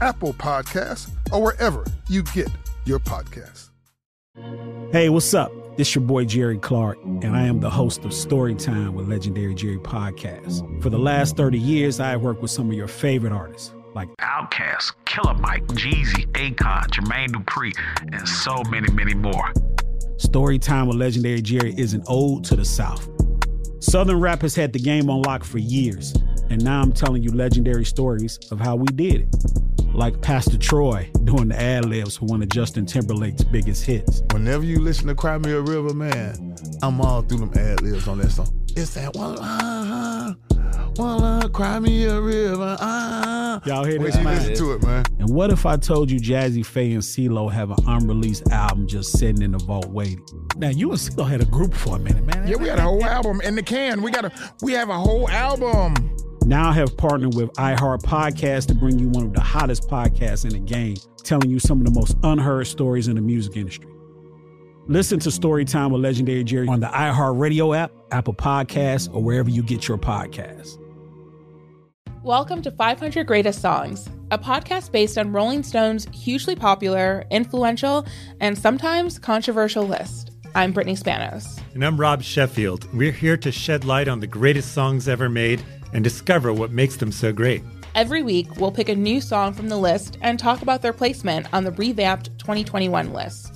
[0.00, 2.48] Apple Podcasts, or wherever you get
[2.84, 3.70] your podcasts.
[4.92, 5.50] Hey, what's up?
[5.76, 9.78] This your boy Jerry Clark, and I am the host of Storytime with Legendary Jerry
[9.78, 10.82] Podcast.
[10.82, 14.08] For the last 30 years, I have worked with some of your favorite artists, like
[14.20, 17.72] Outkast, Killer Mike, Jeezy, Akon, Jermaine Dupri,
[18.12, 19.52] and so many, many more.
[20.16, 23.08] Storytime with Legendary Jerry is an ode to the South.
[23.80, 26.14] Southern rap has had the game on lock for years,
[26.50, 29.94] and now I'm telling you legendary stories of how we did it.
[29.94, 34.22] Like Pastor Troy doing the ad libs for one of Justin Timberlake's biggest hits.
[34.32, 38.06] Whenever you listen to Cry Me a River, man, I'm all through them ad libs
[38.06, 38.52] on that song.
[38.76, 40.36] It's that one line,
[40.96, 42.76] one line, cry me a river.
[42.80, 43.60] Ah.
[43.64, 45.04] Y'all hear Wait this, till you listen to it, man.
[45.18, 49.18] And what if I told you Jazze Pha and CeeLo have an unreleased album just
[49.18, 50.24] sitting in the vault waiting?
[50.56, 52.46] Now, you and CeeLo had a group for a minute, man.
[52.46, 54.02] Yeah, we got a whole album in the can.
[54.02, 55.94] We got a we have a whole album.
[56.44, 60.44] Now I have partnered with iHeart Podcast to bring you one of the hottest podcasts
[60.44, 63.90] in the game, telling you some of the most unheard stories in the music industry.
[64.88, 69.50] Listen to Storytime with Legendary Jerry on the iHeart Radio app, Apple Podcasts, or wherever
[69.50, 70.78] you get your podcasts.
[72.22, 78.06] Welcome to 500 Greatest Songs, a podcast based on Rolling Stone's hugely popular, influential,
[78.40, 80.30] and sometimes controversial list.
[80.54, 81.60] I'm Brittany Spanos.
[81.74, 82.86] And I'm Rob Sheffield.
[82.94, 85.64] We're here to shed light on the greatest songs ever made
[85.94, 87.64] and discover what makes them so great.
[87.96, 91.52] Every week, we'll pick a new song from the list and talk about their placement
[91.52, 93.55] on the revamped 2021 list.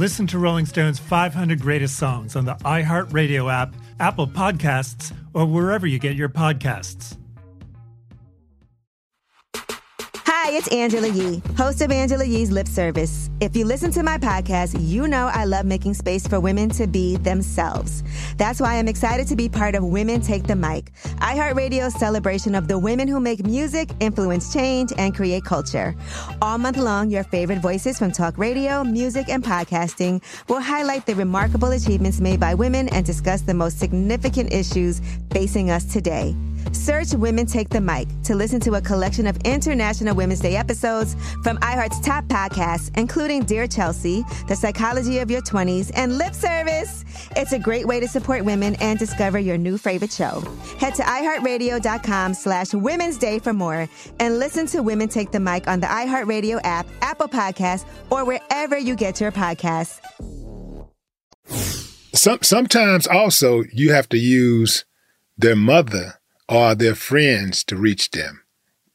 [0.00, 5.86] Listen to Rolling Stone's 500 Greatest Songs on the iHeartRadio app, Apple Podcasts, or wherever
[5.86, 7.19] you get your podcasts.
[10.42, 13.28] Hi, it's Angela Yee, host of Angela Yee's Lip Service.
[13.40, 16.86] If you listen to my podcast, you know I love making space for women to
[16.86, 18.02] be themselves.
[18.38, 22.68] That's why I'm excited to be part of Women Take the Mic, iHeartRadio's celebration of
[22.68, 25.94] the women who make music, influence change, and create culture.
[26.40, 31.14] All month long, your favorite voices from talk radio, music, and podcasting will highlight the
[31.16, 36.34] remarkable achievements made by women and discuss the most significant issues facing us today.
[36.72, 41.14] Search Women Take the Mic to listen to a collection of International Women's Day episodes
[41.42, 47.04] from iHeart's top podcasts, including Dear Chelsea, The Psychology of Your 20s, and Lip Service.
[47.36, 50.40] It's a great way to support women and discover your new favorite show.
[50.78, 53.88] Head to iHeartRadio.com slash Women's Day for more
[54.18, 58.78] and listen to Women Take the Mic on the iHeartRadio app, Apple Podcasts, or wherever
[58.78, 60.00] you get your podcasts.
[62.14, 64.84] Some sometimes also you have to use
[65.38, 66.19] their mother
[66.50, 68.42] or their friends to reach them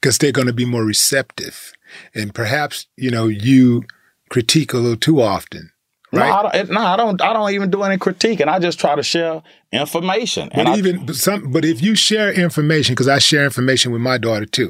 [0.02, 1.74] because they're going to be more receptive.
[2.14, 3.86] And perhaps, you know, you
[4.30, 5.72] critique a little too often.
[6.12, 6.30] Right?
[6.30, 7.22] No, I don't, no, I don't.
[7.22, 9.42] I don't even do any critique, and I just try to share
[9.74, 10.50] information.
[10.54, 14.02] But and even but some, but if you share information, because I share information with
[14.02, 14.70] my daughter too,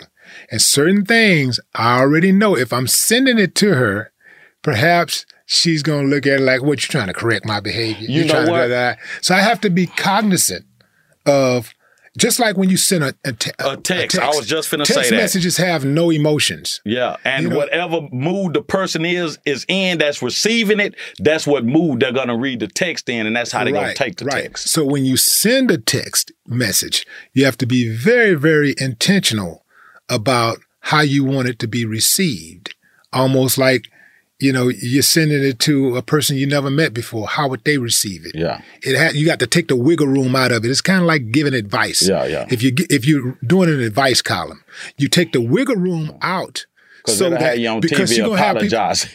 [0.50, 2.56] and certain things I already know.
[2.58, 4.12] If I'm sending it to her,
[4.64, 8.22] perhaps she's gonna look at it like, "What you trying to correct my behavior?" You
[8.22, 8.58] You're know trying what?
[8.58, 8.98] to do that.
[9.22, 10.66] So I have to be cognizant
[11.28, 11.75] of.
[12.18, 14.18] Just like when you send a, a, te- A text.
[14.18, 15.16] I was just finna text say that.
[15.18, 16.80] messages have no emotions.
[16.86, 21.46] Yeah, and You know- whatever mood the person is is in that's receiving it, that's
[21.46, 24.26] what mood they're gonna read the text in, and that's how they're gonna take the
[24.26, 24.44] right.
[24.44, 24.70] text.
[24.70, 29.66] So when you send a text message, you have to be very, very intentional
[30.08, 32.76] about how you want it to be received.
[33.12, 33.88] Almost like,
[34.40, 37.28] you know, you're sending it to a person you never met before.
[37.28, 38.34] How would they receive it?
[38.36, 38.62] Yeah.
[38.84, 40.72] It ha- you got to take the wiggle room out of it.
[40.72, 42.08] It's kind of like giving advice.
[42.08, 42.46] Yeah, yeah.
[42.50, 44.64] If you if you're doing an advice column,
[44.98, 46.66] you take the wiggle room out.
[46.98, 49.08] Because they'll have you on TV you're gonna have people- apologize.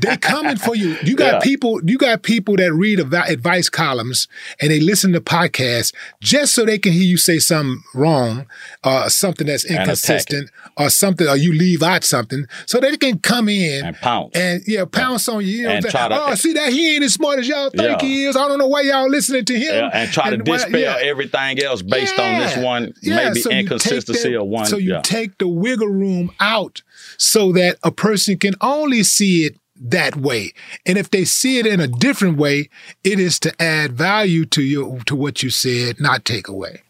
[0.00, 0.96] They coming for you.
[1.04, 1.38] You got Yeah.
[1.40, 1.80] people.
[1.84, 4.28] You got people that read advice columns
[4.60, 5.92] and they listen to podcasts
[6.22, 8.46] just so they can hear you say something wrong,
[8.84, 13.48] or something that's inconsistent, or something, or you leave out something, so they can come
[13.48, 15.50] in and pounce and yeah, pounce on you.
[15.58, 18.00] you know And try to- oh, see that he ain't as smart as y'all think
[18.02, 18.06] Yeah.
[18.06, 18.36] he is.
[18.36, 19.62] I don't know why y'all listening to him.
[19.74, 20.96] Yeah, and try to dispel yeah.
[21.00, 24.66] everything else based on this one Yeah, maybe so inconsistency that- or one.
[24.66, 25.00] So you yeah.
[25.02, 26.82] take the wiggle room out
[27.22, 30.52] so that a person can only see it that way.
[30.86, 32.68] And if they see it in a different way,
[33.04, 36.82] it is to add value to you to what you said, not take away.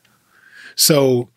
[0.75, 1.29] So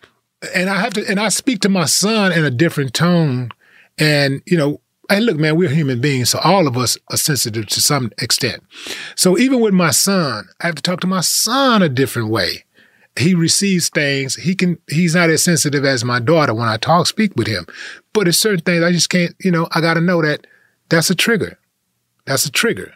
[0.53, 3.49] and I have to and I speak to my son in a different tone.
[3.97, 7.67] And, you know, hey, look, man, we're human beings, so all of us are sensitive
[7.67, 8.61] to some extent.
[9.15, 12.64] So even with my son, I have to talk to my son a different way
[13.17, 14.35] he receives things.
[14.35, 14.77] He can.
[14.89, 17.65] He's not as sensitive as my daughter when I talk, speak with him.
[18.13, 19.35] But it's certain things I just can't.
[19.39, 20.47] You know, I got to know that
[20.89, 21.57] that's a trigger.
[22.25, 22.93] That's a trigger.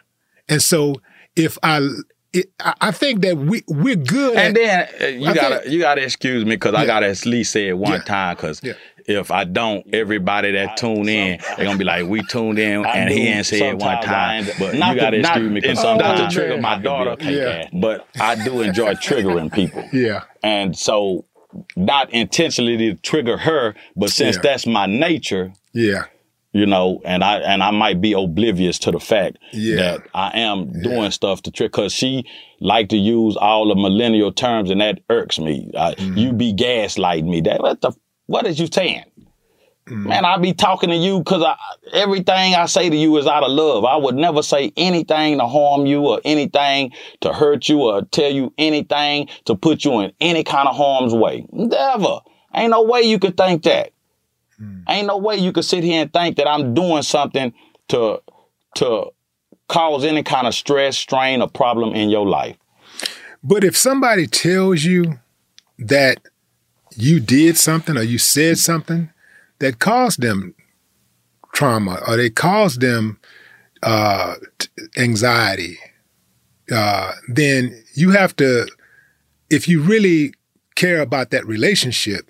[0.48, 1.00] And so
[1.36, 1.86] if I,
[2.32, 4.36] it, I I think that we we're good.
[4.36, 7.08] And at, then uh, you I gotta think- you gotta excuse me because I gotta
[7.08, 7.98] at least say it one Yeah.
[8.02, 8.74] time because Yeah.
[9.06, 12.90] if I don't, everybody that tune in they're gonna be like, "We tuned in I
[12.96, 15.30] and he ain't said it one Sometimes I time." But not you gotta to- not-
[15.32, 17.16] excuse me because and sometimes sometimes to trigger my I can be a daughter.
[17.16, 17.68] cake Yeah.
[17.80, 20.22] But I do enjoy triggering people, yeah.
[20.42, 21.24] and so
[21.76, 24.42] not intentionally to trigger her, but since Yeah.
[24.42, 26.04] that's my nature, Yeah.
[26.52, 29.76] You know, and I and I might be oblivious to the fact Yeah.
[29.76, 32.24] that I am doing stuff to trick because she
[32.60, 35.70] like to use all the millennial terms and that irks me.
[35.76, 36.18] I, Mm-hmm.
[36.18, 37.40] You be gaslighting me.
[37.42, 37.92] That what the
[38.26, 39.04] what is you saying?
[39.86, 40.08] Mm-hmm.
[40.08, 41.44] Man, I be talking to you because
[41.92, 43.84] everything I say to you is out of love.
[43.84, 46.92] I would never say anything to harm you or anything
[47.22, 51.14] to hurt you or tell you anything to put you in any kind of harm's
[51.14, 51.44] way.
[51.50, 52.20] Never.
[52.54, 53.92] Ain't no way you could think that.
[54.88, 57.52] Ain't no way you could sit here and think that I'm doing something
[57.88, 58.22] to
[58.76, 59.10] to
[59.68, 62.56] cause any kind of stress, strain, or problem in your life.
[63.42, 65.18] But if somebody tells you
[65.78, 66.20] that
[66.96, 69.10] you did something or you said something
[69.60, 70.54] that caused them
[71.52, 73.18] trauma or they caused them
[73.82, 75.78] uh, t- anxiety,
[76.70, 78.68] uh, then you have to,
[79.48, 80.34] if you really
[80.74, 82.29] care about that relationship,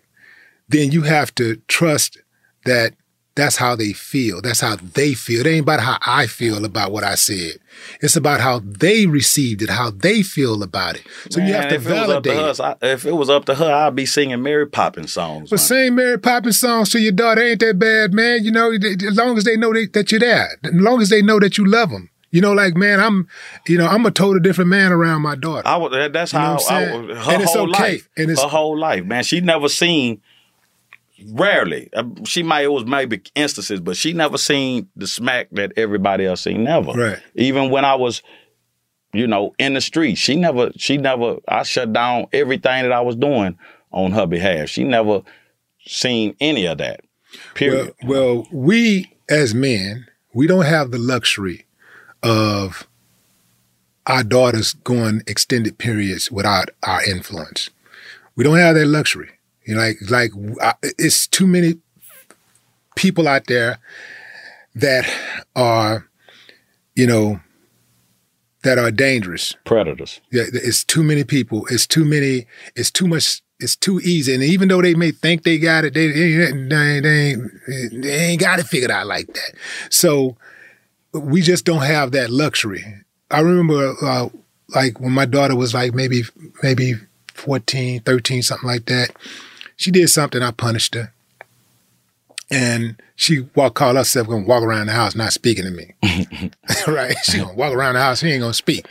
[0.71, 2.19] then you have to trust
[2.65, 2.95] that
[3.37, 4.43] that's how they feel.
[4.43, 5.47] That's how they feel.
[5.47, 7.55] It ain't about how I feel about what I said.
[8.03, 11.03] It's about how they received it, how they feel about it.
[11.31, 12.37] So you have to if it validate.
[12.37, 12.61] her, it.
[12.61, 15.49] I- if it was up to her, I'd be singing Mary Poppins songs.
[15.49, 18.45] But saying Mary Poppins songs to your daughter ain't that bad, man.
[18.45, 21.23] You know, as long as they know that, that you're there, as long as they
[21.23, 22.11] know that you love them.
[22.33, 23.27] You know, like man, I'm,
[23.67, 25.67] you know, I'm a total different man around my daughter.
[25.67, 27.83] I would, that's You know how I her And it's whole okay.
[27.93, 28.09] life.
[28.17, 29.25] And it's- her whole life, man.
[29.25, 30.21] She never seen
[31.29, 31.89] Rarely.
[31.93, 36.27] Uh, She might it was maybe instances, but she never seen the smack that everybody
[36.27, 36.65] else seen.
[36.65, 36.93] Never.
[36.93, 37.19] Right.
[37.35, 38.23] Even when I was,
[39.13, 40.71] you know, in the street, she never.
[40.77, 41.37] She never.
[41.49, 43.59] I shut down everything that I was doing
[43.93, 44.69] on her behalf.
[44.69, 45.23] She never
[45.85, 47.01] seen any of that.
[47.55, 47.95] Period.
[48.03, 51.65] Well, well, we as men, we don't have the luxury
[52.23, 52.87] of
[54.07, 57.71] our daughters going extended periods without our influence.
[58.37, 59.31] We don't have that luxury.
[59.71, 61.75] You know, like like I- it's too many
[62.97, 63.79] people out there
[64.75, 65.09] that
[65.55, 66.09] are,
[66.97, 67.41] you know,
[68.65, 69.55] that are dangerous.
[69.65, 70.21] Predators.
[70.33, 71.67] Yeah, it's too many people.
[71.71, 72.47] It's too many.
[72.75, 73.43] It's too much.
[73.61, 74.35] It's too easy.
[74.35, 78.15] And even though they may think they got it, they they, they, they, ain't- they
[78.31, 79.53] ain't got it figured out like that.
[79.89, 80.37] So
[81.13, 82.85] we just don't have that luxury.
[83.31, 84.31] I remember, uh,
[84.75, 86.23] like when my daughter was like maybe
[86.63, 86.95] maybe
[87.35, 89.11] 14, 13, something like that.
[89.81, 90.43] She did something.
[90.43, 91.11] I punished her,
[92.51, 95.95] and she walk call herself gonna walk around the house not speaking to me.
[96.87, 97.17] right?
[97.25, 98.19] She gonna walk around the house.
[98.21, 98.85] She ain't gonna speak.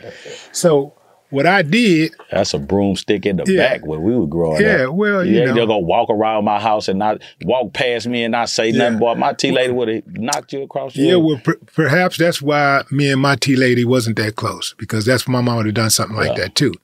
[0.50, 0.92] So
[1.28, 3.56] what I did, That's a broomstick in the Yeah.
[3.56, 4.78] back where we were growing Yeah, up.
[4.80, 5.54] Yeah, well, you ain't know.
[5.58, 8.98] just gonna walk around my house and not walk past me and not say nothing.
[8.98, 11.24] Boy, my tea lady would have knocked you across the yeah, room.
[11.24, 15.28] well, per- perhaps that's why me and my tea lady wasn't that close because that's
[15.28, 16.74] my mom would have done something like that too.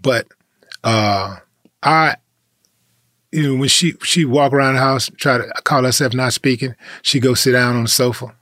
[0.00, 0.28] But
[0.84, 1.38] uh,
[1.82, 2.14] I,
[3.32, 6.74] you know, when she she walk around the house, try to call herself not speaking,
[7.02, 8.34] she go sit down on the sofa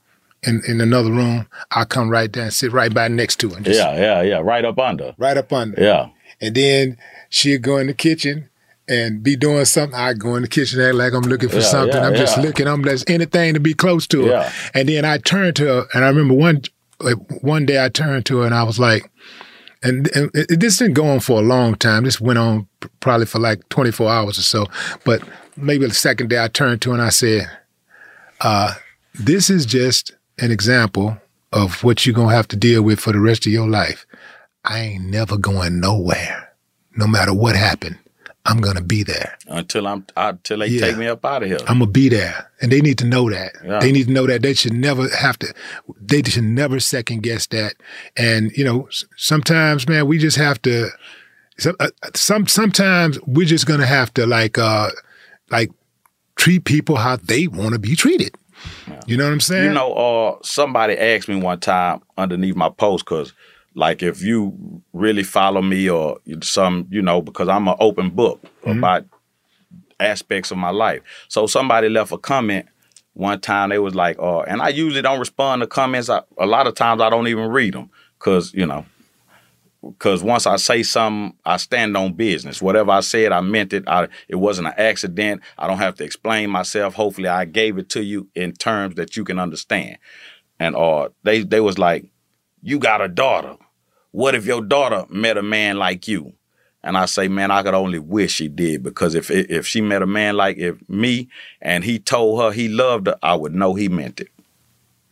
[0.43, 1.47] in in another room.
[1.71, 4.39] I come right down, sit right by next to her, just yeah, yeah, yeah.
[4.39, 5.13] Right up under.
[5.17, 5.81] right up under.
[5.81, 6.09] Yeah.
[6.39, 6.97] And then
[7.29, 8.49] she'd go in the kitchen
[8.87, 9.97] and be doing something.
[9.99, 11.95] I go in the kitchen, act like I'm looking for Yeah, something.
[11.97, 12.67] yeah, I'm just looking.
[12.67, 14.29] I'm just anything to be close to her.
[14.29, 14.51] Yeah.
[14.73, 16.61] And then I turned to her, and I remember one
[16.99, 19.11] like one day I turned to her and I was like,
[19.83, 22.03] and, and it, this didn't go on for a long time.
[22.03, 22.67] This went on
[22.99, 24.65] probably for like 24 hours or so.
[25.05, 25.21] But
[25.55, 27.49] maybe the second day I turned to and I said,
[28.41, 28.75] uh,
[29.13, 31.17] "This is just an example
[31.51, 34.05] of what you're gonna have to deal with for the rest of your life.
[34.63, 36.53] I ain't never going nowhere,
[36.95, 37.97] no matter what happened.
[38.47, 39.37] I'm gonna be there.
[39.47, 40.81] Until I'm until they Yeah.
[40.81, 41.59] take me up out of here.
[41.67, 43.51] I'm gonna be there, and they need to know that.
[43.63, 43.79] Yeah.
[43.79, 45.53] They need to know that they should never have to.
[46.01, 47.73] They should never second guess that.
[48.15, 48.87] And you know,
[49.17, 50.89] sometimes, man, we just have to.
[51.59, 54.89] Some, uh, some sometimes we're just gonna have to like, uh
[55.49, 55.71] like,
[56.35, 58.35] treat people how they want to be treated.
[59.07, 59.65] You know what I'm saying?
[59.65, 63.33] You know, uh, somebody asked me one time underneath my post because,
[63.77, 68.41] like, if you really follow me or some, you know, because I'm an open book
[68.63, 68.79] Mm-hmm.
[68.79, 69.05] about
[69.99, 71.01] aspects of my life.
[71.29, 72.65] So somebody left a comment
[73.13, 73.69] one time.
[73.69, 76.09] They was like, "Oh," and I usually don't respond to comments.
[76.09, 78.85] I, a lot of times I don't even read them because you know.
[79.81, 82.61] Because once I say something, I stand on business.
[82.61, 83.87] Whatever I said, I meant it.
[83.87, 85.41] I, it wasn't an accident.
[85.57, 86.95] I don't have to explain myself.
[86.95, 89.97] Hopefully, I gave it to you in terms that you can understand.
[90.59, 92.05] And uh, they they was like,
[92.61, 93.55] "You got a daughter.
[94.11, 96.33] What if your daughter met a man like you?"
[96.83, 100.01] And I say, "Man, I could only wish she did because if if she met
[100.01, 101.29] a man like if me
[101.61, 104.29] and he told her he loved her, I would know he meant it.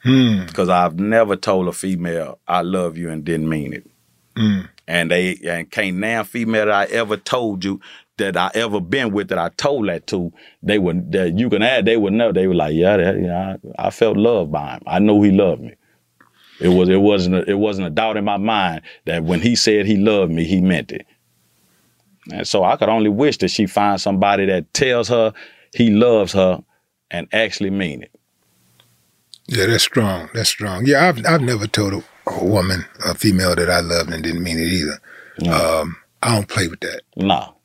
[0.03, 0.45] Hmm.
[0.45, 3.87] Because I've never told a female I love you and didn't mean it.
[4.37, 4.69] Mm.
[4.87, 7.81] And they and can't now female that I ever told you
[8.17, 10.31] that I ever been with that I told that to,
[10.63, 12.31] they would that you can add, they would know.
[12.31, 14.83] They were like, yeah, that, yeah, I, I felt loved by him.
[14.87, 15.73] I know he loved me.
[16.59, 19.55] It was it wasn't a, it wasn't a doubt in my mind that when he
[19.55, 21.05] said he loved me, he meant it.
[22.31, 25.33] And so I could only wish that she finds somebody that tells her
[25.73, 26.63] he loves her
[27.11, 28.11] and actually mean it.
[29.47, 30.29] Yeah, that's strong.
[30.33, 30.85] That's strong.
[30.85, 34.43] Yeah, I've I've never told a, a woman, a female that I loved and didn't
[34.43, 34.99] mean it either.
[35.53, 37.01] Um, I don't play with that.
[37.15, 37.55] No,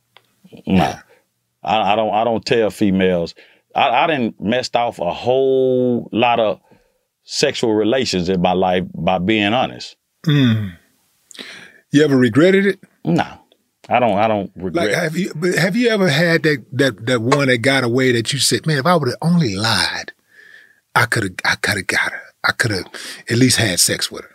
[0.67, 0.95] no.
[1.63, 2.13] I, I don't.
[2.13, 3.35] I don't tell females.
[3.75, 6.61] I, I didn't messed off a whole lot of
[7.33, 9.97] sexual relations in my life by being honest.
[10.27, 10.77] Mm.
[11.93, 12.81] You ever regretted it?
[13.05, 13.25] No,
[13.89, 14.19] I don't.
[14.19, 14.87] I don't regret.
[14.89, 15.33] Like, have you?
[15.37, 18.67] But have you ever had that that that one that got away that you said,
[18.67, 20.13] man, if I would have only lied,
[20.95, 22.21] I could have I could have got her.
[22.45, 22.87] I could have
[23.31, 24.31] at least had sex with her.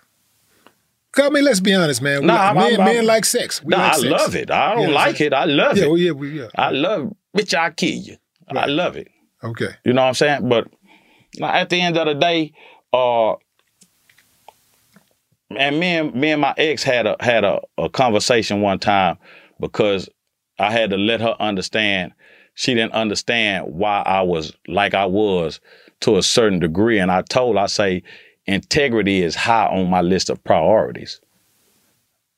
[1.18, 2.26] I mean, let's be honest, man.
[2.26, 3.64] Nah, like- I'm- men, I'm- men like sex.
[3.64, 4.06] We Nah, like I sex.
[4.12, 4.52] love it.
[4.52, 5.34] I don't You know like it.
[5.34, 5.88] I love yeah, it.
[5.88, 6.48] Well, yeah, well, yeah.
[6.56, 7.54] I love bitch.
[7.54, 8.18] I kill you.
[8.50, 9.08] I love it.
[9.43, 9.70] Okay.
[9.86, 10.50] You know what I'm saying?
[10.50, 10.68] But
[11.41, 12.52] at the end of the day,
[12.96, 13.36] uh,
[15.58, 19.18] and me and me and my ex had a had a, a conversation one time
[19.60, 20.10] because
[20.58, 22.14] I had to let her understand
[22.56, 25.60] she didn't understand why I was like I was
[26.02, 27.00] to a certain degree.
[27.00, 28.04] And I told I say,
[28.46, 31.20] integrity is high on my list of priorities.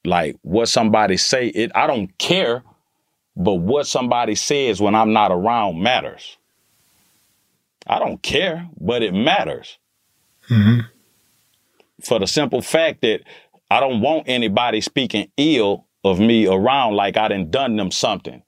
[0.05, 2.63] Like what somebody say, it I don't care,
[3.35, 6.37] but what somebody says when I'm not around matters.
[7.85, 9.77] I don't care, but it matters
[10.49, 10.79] Mm-hmm.
[12.03, 13.21] for the simple fact that
[13.69, 18.41] I don't want anybody speaking ill of me around like I done done them something.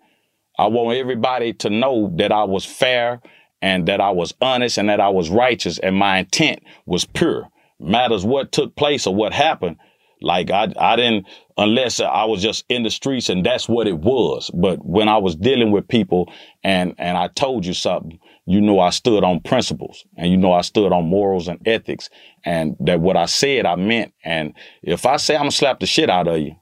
[0.58, 3.22] I want everybody to know that I was fair
[3.62, 7.50] and that I was honest and that I was righteous and my intent was pure.
[7.80, 9.78] Matters what took place or what happened.
[10.22, 11.28] Like I, I didn't,
[11.58, 14.52] unless I was just in the streets and that's what it was.
[14.54, 16.32] But when I was dealing with people
[16.64, 18.20] and, and I told you something,
[18.50, 22.10] you know I stood on principles and you know I stood on morals and ethics
[22.44, 24.12] and that what I said I meant.
[24.24, 26.56] And if I say I'm gonna slap the shit out of you,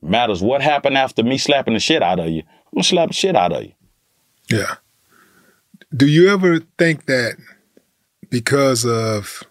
[0.00, 3.14] matters what happened after me slapping the shit out of you, I'm gonna slap the
[3.14, 3.72] shit out of you.
[4.48, 4.76] Yeah.
[5.92, 7.34] Do you ever think that
[8.30, 9.42] because of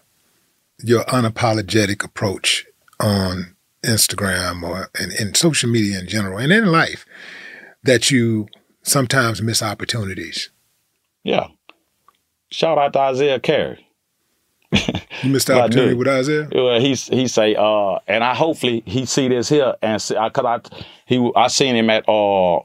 [0.82, 2.64] your unapologetic approach
[2.98, 3.54] on
[3.84, 7.04] Instagram or in, in social media in general and in life
[7.82, 8.48] that you
[8.82, 10.48] sometimes miss opportunities?
[11.24, 11.48] Yeah.
[12.50, 13.84] Shout out to Isaiah Carey.
[14.72, 16.48] You missed the opportunity with Isaiah?
[16.52, 20.28] Well, he he say, uh, and I hopefully he see this here and see, I,
[20.30, 20.60] cause I
[21.06, 22.60] he I seen him at uh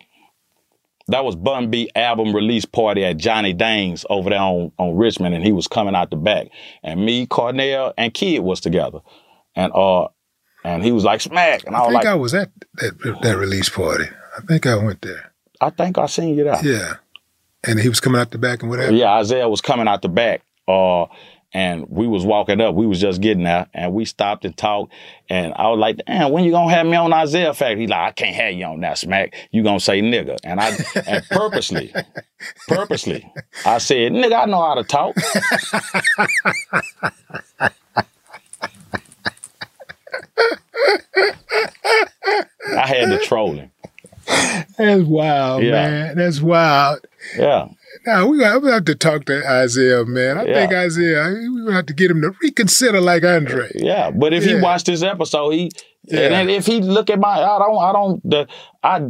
[1.07, 5.36] that was Bun B album release party at Johnny Dane's over there on on Richmond,
[5.36, 6.47] and he was coming out the back,
[6.81, 8.99] and me, Cornell, and Kid was together,
[9.55, 10.07] and uh
[10.65, 13.19] and he was like smack, and I, I was think like, I was at that,
[13.21, 14.05] that release party.
[14.38, 15.31] I think I went there.
[15.61, 16.59] I think I seen you there.
[16.63, 16.95] Yeah.
[17.66, 18.91] And he was coming out the back and whatever.
[18.93, 20.41] Yeah, Isaiah was coming out the back.
[20.68, 21.05] Uh
[21.55, 22.74] and we was walking up.
[22.74, 24.91] We was just getting there, and we stopped and talked.
[25.30, 27.99] And I was like, "Damn, when you gonna have me on Isaiah Factor?" He like,
[27.99, 29.36] "I can't have you on that smack.
[29.51, 31.93] You gonna say nigga?" And I and purposely,
[32.68, 33.32] purposely,
[33.68, 35.16] I said, "Nigga, I know how to talk."
[42.76, 43.72] I had to troll him.
[44.78, 45.72] That's wild, Yeah.
[45.72, 46.18] man.
[46.18, 47.05] That's wild.
[47.38, 47.67] Yeah.
[48.05, 50.38] Now we we have to talk to Isaiah, man.
[50.38, 50.53] I Yeah.
[50.53, 53.69] think Isaiah, we gonna have to get him to reconsider like Andre.
[53.76, 54.61] Yeah, but if he Yeah.
[54.61, 55.71] watched this episode, he
[56.05, 56.39] Yeah.
[56.39, 58.47] and if he look at my, I don't, I don't, the,
[58.84, 59.01] I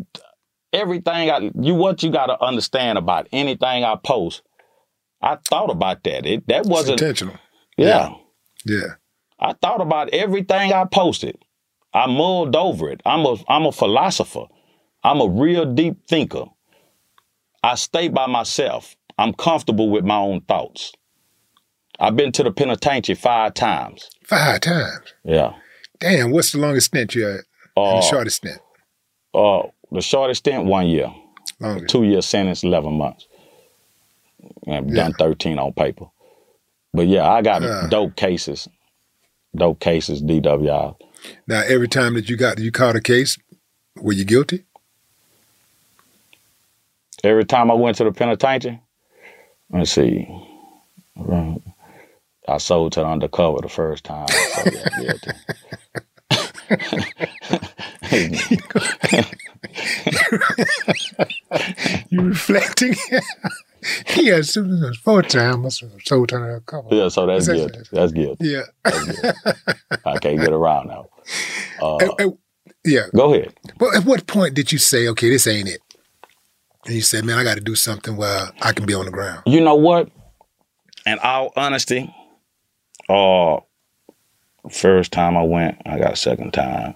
[0.72, 4.41] everything I you what you got to understand about anything I post.
[5.22, 6.26] I thought about that.
[6.26, 7.36] It that wasn't intentional.
[7.78, 8.09] Yeah,
[8.66, 8.95] Yeah.
[9.39, 11.38] I thought about everything I posted.
[11.93, 13.01] I mulled over it.
[13.05, 14.45] I'm a I'm a philosopher.
[15.03, 16.45] I'm a real deep thinker.
[17.64, 18.95] I stay by myself.
[19.18, 20.91] I'm comfortable with my own thoughts.
[21.99, 24.09] I've been to the penitentiary five times.
[24.26, 25.14] Five times.
[25.24, 25.53] Yeah.
[25.99, 27.41] Damn, what's the longest stint you had?
[27.78, 28.59] Uh, the shortest stint?
[29.34, 31.14] Uh, the shortest stint, one year.
[31.59, 31.89] Longest.
[31.89, 33.28] Two year sentence, 11 months.
[34.68, 36.05] I've done 13 on paper.
[36.93, 37.88] But yeah, I got Yeah.
[37.89, 38.68] dope cases.
[39.55, 40.95] Dope cases, DWI.
[41.47, 43.38] Now, every time that you got you caught a case,
[43.95, 44.66] were you guilty?
[47.24, 48.82] Every time I went to the penitentiary,
[49.69, 50.28] let's see.
[52.47, 54.28] I sold to the undercover the first time.
[54.28, 54.71] So
[55.01, 55.13] yeah,
[62.09, 62.95] you reflecting?
[64.15, 66.97] yeah, as soon as four times, so turn a couple.
[66.97, 67.80] yeah, so that's that- guilty.
[67.91, 68.47] That's guilty.
[68.47, 68.63] Yeah.
[70.05, 71.07] I can't get around now.
[71.82, 71.97] Uh,
[72.86, 73.07] yeah.
[73.15, 73.53] Go ahead.
[73.80, 75.82] Well, at what point did you say, okay, this ain't it?
[76.86, 79.11] And you said, man, I got to do something where I can be on the
[79.11, 79.43] ground.
[79.45, 80.09] You know what?
[81.05, 82.13] In all honesty,
[83.09, 83.57] uh,
[84.69, 86.95] first time I went, I got a second time.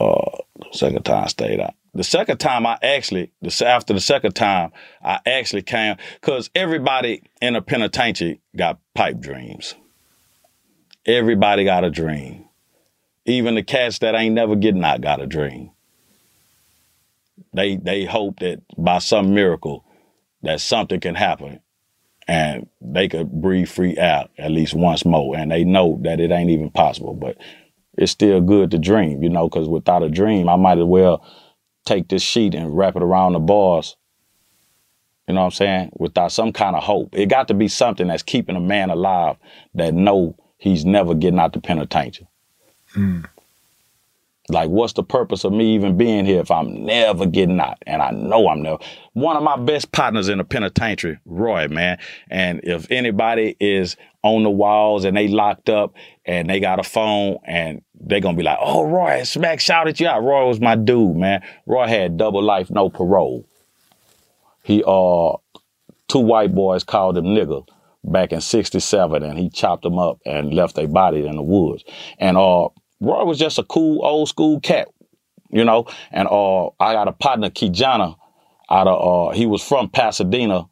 [0.00, 0.38] Uh,
[0.72, 1.74] second time I stayed out.
[1.94, 7.22] The second time I actually, the, after the second time, I actually came because everybody
[7.40, 9.74] in a penitentiary got pipe dreams.
[11.06, 12.44] Everybody got a dream.
[13.24, 15.70] Even the cats that ain't never getting out got a dream.
[17.52, 19.84] They they hope that by some miracle
[20.42, 21.60] that something can happen
[22.28, 25.36] and they could breathe free out at least once more.
[25.36, 27.38] And they know that it ain't even possible, but
[27.96, 31.24] it's still good to dream, you know, because without a dream, I might as well
[31.86, 33.96] take this sheet and wrap it around the bars.
[35.26, 35.90] You know what I'm saying?
[35.98, 37.14] Without some kind of hope.
[37.14, 39.36] It got to be something that's keeping a man alive
[39.74, 42.28] that know he's never getting out the penitentiary.
[42.92, 43.22] Hmm.
[44.50, 47.78] Like, what's the purpose of me even being here if I'm never getting out?
[47.86, 48.78] And I know I'm never.
[49.12, 51.98] One of my best partners in the penitentiary, Roy, man.
[52.30, 55.94] And if anybody is on the walls and they locked up
[56.24, 60.08] and they got a phone and they gonna be like, oh, Roy, smack shouted you
[60.08, 60.22] out.
[60.22, 61.42] Roy was my dude, man.
[61.66, 63.46] Roy had double life, no parole.
[64.62, 65.36] He, uh,
[66.08, 67.66] two white boys called him nigger
[68.04, 71.84] back in 67 and he chopped them up and left their body in the woods.
[72.18, 72.68] And, uh,
[73.00, 74.88] Roy was just a cool old school cat,
[75.50, 75.86] you know.
[76.10, 78.16] And uh, I got a partner, Kijana,
[78.70, 80.66] out of uh, he was from Pasadena,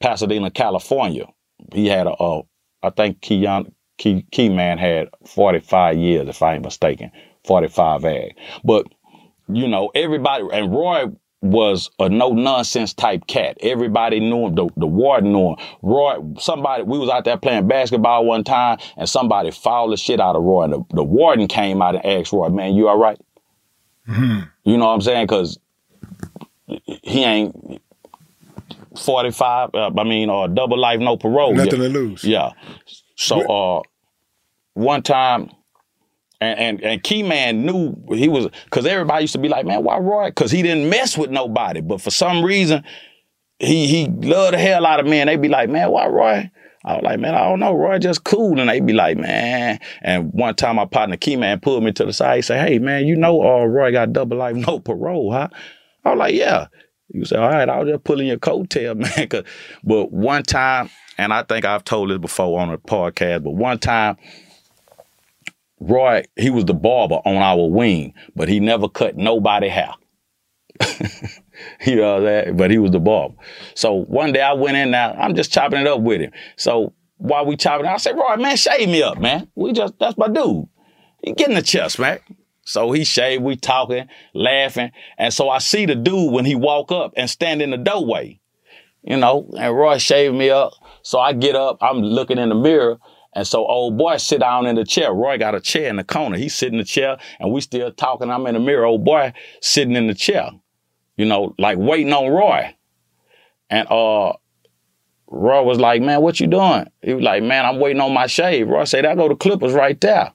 [0.00, 1.26] Pasadena, California.
[1.72, 2.42] he had a, uh,
[2.82, 7.10] I think Keon, Key, Key Man had 45 years, if I ain't mistaken,
[7.46, 8.36] 45 ag.
[8.62, 8.86] But,
[9.48, 11.06] you know, everybody, and Roy
[11.44, 13.58] was a no nonsense type cat.
[13.60, 14.54] Everybody knew him.
[14.54, 15.56] The, the warden knew him.
[15.82, 20.20] Roy, somebody, we was out there playing basketball one time and somebody fouled the shit
[20.20, 20.64] out of Roy.
[20.64, 23.20] And the, the warden came out and asked Roy, man, you all right?
[24.08, 24.48] Mhm.
[24.64, 25.26] You know what I'm saying?
[25.26, 25.58] Cause
[26.66, 27.82] he ain't
[28.96, 31.54] 45, uh, I mean, or double life, no parole.
[31.54, 31.88] Nothing yeah.
[31.88, 32.24] to lose.
[32.24, 32.50] Yeah.
[33.16, 33.82] So, uh,
[34.72, 35.50] one time,
[36.40, 39.84] and, and, and Key Man knew he was, cause everybody used to be like, man,
[39.84, 40.30] why Roy?
[40.32, 41.80] Cause he didn't mess with nobody.
[41.80, 42.84] But for some reason,
[43.58, 45.20] he, he loved the hell out of me.
[45.20, 46.50] And they'd be like, man, why Roy?
[46.84, 47.72] I was like, man, I don't know.
[47.72, 48.60] Roy just cool.
[48.60, 49.80] And they'd be like, man.
[50.02, 52.36] And one time my partner Key Man pulled me to the side.
[52.36, 55.48] He said, hey, man, you know uh, Roy got double life, no parole, huh?
[56.04, 56.66] I was like, yeah.
[57.08, 59.44] You say, all right, I was just pulling your coattail, man.
[59.82, 63.78] But one time, and I think I've told this before on a podcast, but one
[63.78, 64.16] time,
[65.80, 69.94] Roy, he was the barber on our wing, but he never cut nobody hair.
[71.86, 73.34] you know that, but he was the barber.
[73.74, 76.32] So one day I went in now, I'm just chopping it up with him.
[76.56, 79.48] So while we chopping I said, Roy, man, shave me up, man.
[79.54, 80.66] We just that's my dude.
[81.22, 82.18] He get in the chest, man.
[82.66, 84.90] So he shaved, we talking, laughing.
[85.18, 88.40] And so I see the dude when he walk up and stand in the doorway.
[89.02, 90.72] You know, and Roy shaved me up.
[91.02, 92.98] So I get up, I'm looking in the mirror.
[93.34, 95.12] And so old boy sit down in the chair.
[95.12, 96.36] Roy got a chair in the corner.
[96.36, 98.30] He sit in the chair and we still talking.
[98.30, 98.84] I'm in the mirror.
[98.84, 100.50] Old boy sitting in the chair.
[101.16, 102.74] You know, like waiting on Roy.
[103.70, 104.34] And uh
[105.26, 106.86] Roy was like, man, what you doing?
[107.02, 108.68] He was like, man, I'm waiting on my shave.
[108.68, 110.32] Roy said, I go to Clippers right there.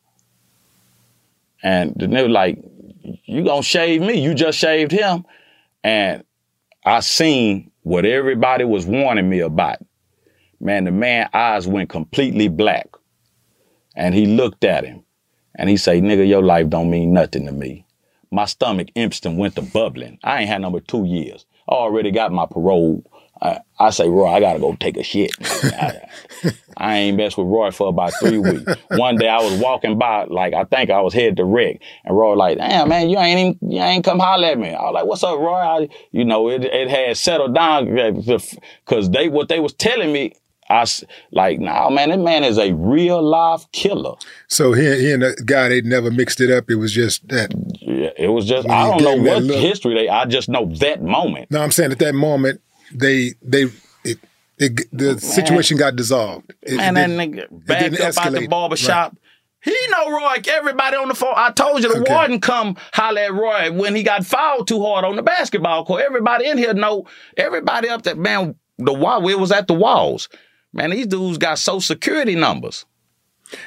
[1.64, 2.62] And the nigga like,
[3.26, 4.22] you gonna shave me?
[4.22, 5.26] You just shaved him.
[5.84, 6.24] And
[6.86, 9.78] I seen what everybody was warning me about.
[10.60, 12.88] Man, the man eyes went completely black.
[13.96, 15.04] And he looked at him
[15.56, 17.86] and he say, nigga, your life don't mean nothing to me.
[18.32, 20.20] My stomach instant went to bubbling.
[20.24, 21.46] I ain't had number two years.
[21.68, 23.04] I already got my parole.
[23.42, 25.32] I, I say, Roy, I gotta go take a shit.
[25.42, 26.02] I,
[26.78, 28.72] I ain't messed with Roy for about three weeks.
[28.90, 32.18] One day I was walking by, like I think I was headed to Rick, and
[32.18, 34.70] Roy like, damn man, you ain't even, you ain't come holler at me.
[34.70, 35.54] I was like, what's up, Roy?
[35.54, 40.34] I, you know, it it had settled down because they what they was telling me.
[40.70, 40.86] I
[41.32, 44.16] like, nah, man, that man is a real live killer.
[44.48, 46.70] So he, he and the guy, they never mixed it up.
[46.70, 47.52] It was just that.
[47.82, 49.62] Yeah, it was just I don't know gave him that what look.
[49.62, 50.10] history they.
[50.10, 51.50] I just know that moment.
[51.50, 52.62] No, I'm saying at that moment,
[52.94, 53.66] they they
[54.04, 54.20] it,
[54.58, 56.54] it, the situation got dissolved.
[56.62, 58.50] It, Man, it that nigga backed up out the escalate.
[58.50, 59.18] barber shop.
[59.62, 60.36] He know Roy.
[60.48, 61.34] Everybody on the phone.
[61.36, 62.14] I told you the Okay.
[62.14, 66.04] warden come holler at Roy when he got fouled too hard on the basketball court.
[66.06, 67.08] Everybody in here know.
[67.36, 68.56] Everybody up there, man.
[68.78, 69.28] The wall.
[69.28, 70.30] It was at the walls.
[70.74, 72.86] Man, these dudes got social security numbers.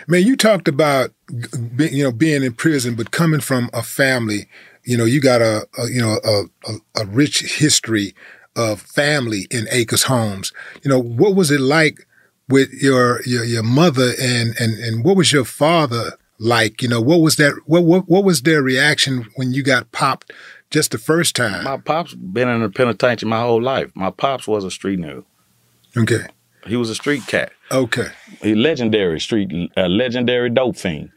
[0.07, 1.11] Man, you talked about
[1.79, 4.49] you know being in prison, but coming from a family,
[4.85, 8.15] you know, you got a, a you know a, a, a rich history
[8.55, 10.53] of family in Acres Homes.
[10.83, 12.07] You know, what was it like
[12.49, 16.83] with your your, your mother and and and what was your father like?
[16.83, 17.55] You know, what was that?
[17.67, 20.33] What what what was their reaction when you got popped
[20.71, 21.65] just the first time?
[21.65, 23.91] My pops been in the penitentiary my whole life.
[23.95, 25.25] My pops was a street nigga.
[25.97, 26.27] Okay.
[26.67, 27.53] He was a street cat.
[27.71, 28.09] Okay.
[28.43, 31.11] He legendary street, a legendary dope fiend.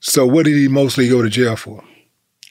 [0.00, 1.82] So what did he mostly go to jail for?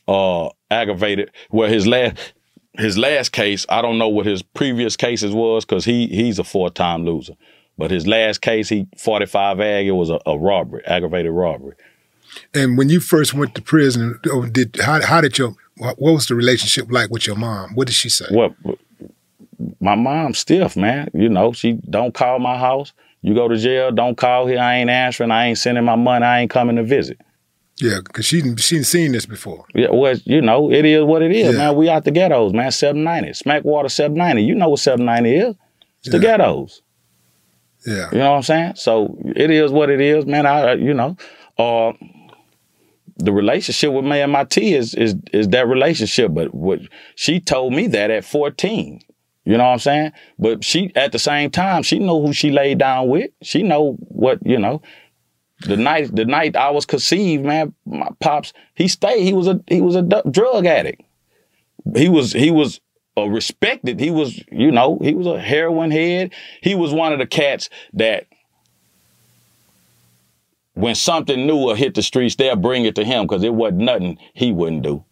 [0.08, 2.34] uh aggravated well his last
[2.78, 6.44] his last case i don't know what his previous cases was because he he's a
[6.44, 7.34] four-time loser
[7.76, 11.76] but his last case he 45 ag it was a, a robbery aggravated robbery
[12.54, 16.28] And when you first went to prison, oh, did how how did your what was
[16.28, 17.74] the relationship like with your mom?
[17.74, 18.26] What did she say?
[18.30, 18.54] what
[19.80, 23.92] my mom's stiff man you know she don't call my house you go to jail
[23.92, 26.84] don't call here i ain't answering i ain't sending my money i ain't coming to
[26.84, 27.18] visit
[27.82, 29.66] Yeah, because she she seen this before.
[29.76, 31.58] Yeah, well, you know, it is what it is, Yeah.
[31.58, 31.76] man.
[31.76, 32.72] We out the ghettos, man.
[32.72, 33.34] 790.
[33.34, 34.44] Smackwater 790.
[34.44, 35.56] You know what 790 is.
[36.00, 36.82] It's the ghettos.
[37.86, 38.10] Yeah.
[38.14, 38.74] You know what I'm saying?
[38.76, 40.46] So it is what it is, man.
[40.46, 41.18] I, you know,
[41.58, 41.92] uh,
[43.18, 46.34] the relationship with me and my T is is is that relationship.
[46.34, 46.80] But what
[47.16, 49.02] she told me that at 14.
[49.46, 50.12] You know what I'm saying?
[50.40, 53.30] But she at the same time, she know who she laid down with.
[53.42, 54.82] She know what, you know.
[55.62, 59.24] The night the night I was conceived, man, my pops, he stayed.
[59.24, 61.02] He was a he was a drug addict.
[61.96, 62.82] He was he was
[63.16, 64.00] a respected.
[64.00, 66.34] He was, you know, he was a heroin head.
[66.62, 68.28] He was one of the cats that
[70.74, 73.82] when something new will hit the streets, they'll bring it to him because it wasn't
[73.82, 75.06] nothing he wouldn't do.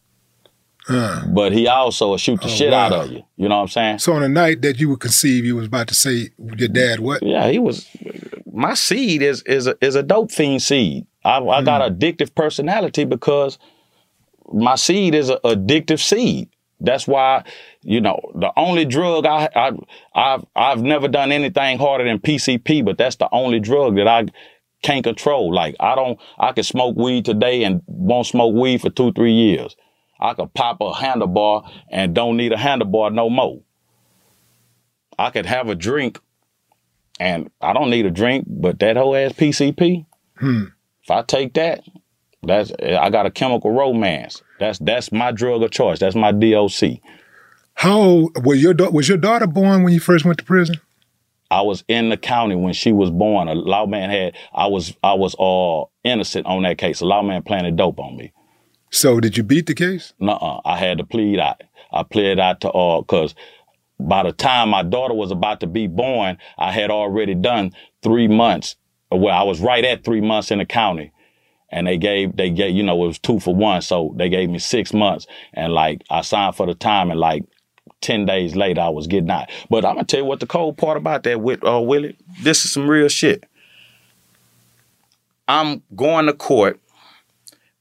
[0.88, 3.24] But he also will shoot the Oh, shit out of you.
[3.38, 4.00] You know what I'm saying?
[4.00, 7.00] So on the night that you would conceive, you was about to say your dad
[7.00, 7.24] what?
[7.24, 7.88] Yeah, he was.
[8.52, 11.06] My seed is is a, is a dope fiend seed.
[11.24, 11.94] I, I got Hmm.
[11.96, 13.58] addictive personality because
[14.52, 16.50] my seed is an addictive seed.
[16.82, 17.46] That's why,
[17.82, 19.72] you know, the only drug I, I
[20.14, 24.26] I've I've never done anything harder than PCP, but that's the only drug that I
[24.82, 25.54] can't control.
[25.54, 29.32] Like I don't, I can smoke weed today and won't smoke weed for two three
[29.32, 29.78] years.
[30.24, 33.62] I could pop a handlebar and don't need a handlebar no more.
[35.20, 36.20] I could have a drink
[37.20, 40.06] and I don't need a drink, but that whole ass PCP,
[40.38, 40.64] Hmm.
[41.04, 41.82] if I take that,
[42.42, 44.42] that's I got a chemical romance.
[44.60, 46.00] That's that's my drug of choice.
[46.00, 47.00] That's my DOC.
[47.76, 50.78] How old was your was your daughter born when you first went to prison?
[51.52, 53.48] I was in the county when she was born.
[53.48, 57.00] A lawman had I was I was all innocent on that case.
[57.02, 58.33] A lawman planted dope on me.
[58.94, 60.14] So did you beat the case?
[60.20, 60.62] Nuh-uh.
[60.64, 61.62] I had to plead out.
[61.92, 63.34] I pleaded out to all because
[64.00, 67.72] by the time my daughter was about to be born, I had already done
[68.04, 68.76] three months.
[69.12, 71.12] Well, I was right at three months in the county.
[71.72, 73.82] And they gave, they gave, you know, it was two for one.
[73.82, 75.26] So they gave me six months.
[75.56, 77.46] And like, I signed for the time and like
[78.02, 79.50] 10 days later, I was getting out.
[79.72, 82.16] But I'm going to tell you what the cold part about that with, uh, Willie.
[82.44, 83.44] This is some real shit.
[85.48, 86.80] I'm going to court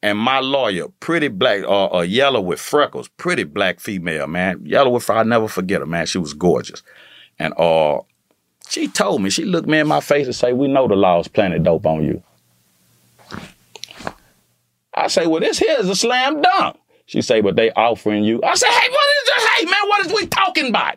[0.02, 4.60] and my lawyer, pretty black, uh, uh, yellow with freckles, pretty black female, man.
[4.64, 6.06] Yellow with, freckles, I never forget her, man.
[6.06, 6.82] She was gorgeous.
[7.38, 8.00] And uh,
[8.68, 11.16] she told me, she looked me in my face and say, we know the law
[11.16, 12.22] law's planted dope on you.
[14.94, 16.78] I say, well, this here is a slam dunk.
[17.06, 18.40] She say, but they offering you.
[18.42, 19.44] I say, hey, what is this?
[19.46, 20.96] Hey, man, what is we talking about?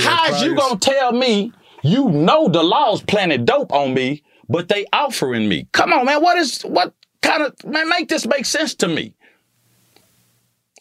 [0.00, 1.52] How's you gonna tell me
[1.82, 5.68] you know the law's planted dope on me, but they offering me?
[5.72, 6.22] Come on, man.
[6.22, 7.88] What is what kind of man?
[7.88, 9.14] Make this make sense to me.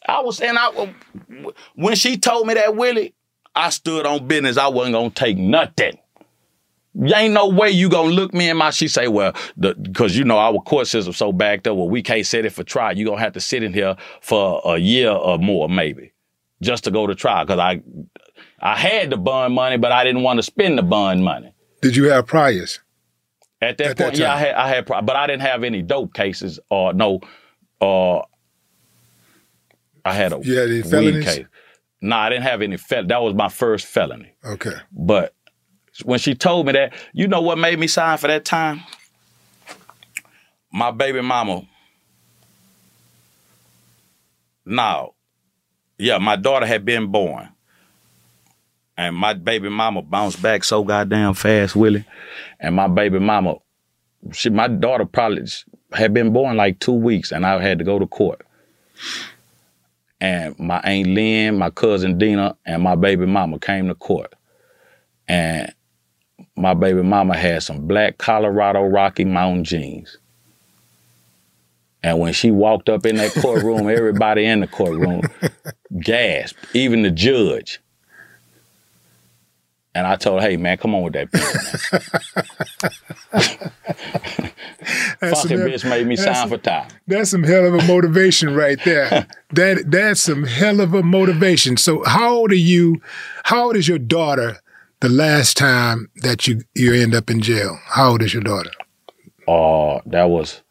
[0.08, 0.88] I was and I uh,
[1.76, 3.14] when she told me that Willie,
[3.56, 4.58] I stood on business.
[4.58, 5.98] I wasn't gonna take nothing.
[7.00, 8.72] Ain't no way you gonna look me in my.
[8.72, 11.78] She say, well, because you know our court system so backed up.
[11.78, 12.98] Well, we can't set it for trial.
[12.98, 16.14] You gonna have to sit in here for a year or more, maybe,
[16.62, 17.46] just to go to trial.
[17.46, 17.84] Because I,
[18.60, 21.54] I had the bond money, but I didn't want to spend the bond money.
[21.84, 22.80] Did you have priors?
[23.62, 25.82] At that At that point, yeah, I had, I had, but I didn't have any
[25.82, 27.22] dope cases or no,
[27.82, 28.26] or
[30.06, 31.26] I had a You had any felonies?
[31.26, 31.46] case.
[32.02, 33.06] No, I didn't have any fel.
[33.08, 34.32] That was my first felony.
[34.46, 34.76] Okay.
[34.92, 35.34] But
[36.04, 38.82] when she told me that, you know what made me sign for that time?
[40.72, 41.64] My baby mama.
[44.66, 45.14] Now,
[45.98, 47.50] Yeah, my daughter had been born.
[48.98, 52.06] And my baby mama bounced back so goddamn fast, Willie.
[52.60, 53.56] And my baby mama,
[54.34, 55.46] she my daughter probably
[55.92, 58.42] had been born like two weeks and I had to go to court.
[60.20, 64.34] And my Aunt Lynn, my cousin Dina, and my baby mama came to court.
[65.28, 65.72] And
[66.56, 70.18] my baby mama had some black Colorado Rocky Mountain jeans.
[72.02, 75.22] And when she walked up in that courtroom, everybody in the courtroom
[76.00, 77.80] gasped, even the judge.
[79.98, 81.72] And I told her, hey, man, come on with that bitch.
[85.20, 86.88] That's Fucking some- bitch made me sign for time.
[87.08, 89.26] That's some hell of a motivation right there.
[89.54, 91.78] that that's some hell of a motivation.
[91.78, 93.02] So how old are you?
[93.46, 94.58] How old is your daughter
[95.00, 97.80] the last time that you you end up in jail?
[97.88, 98.70] How old is your daughter?
[99.48, 100.62] Uh, that was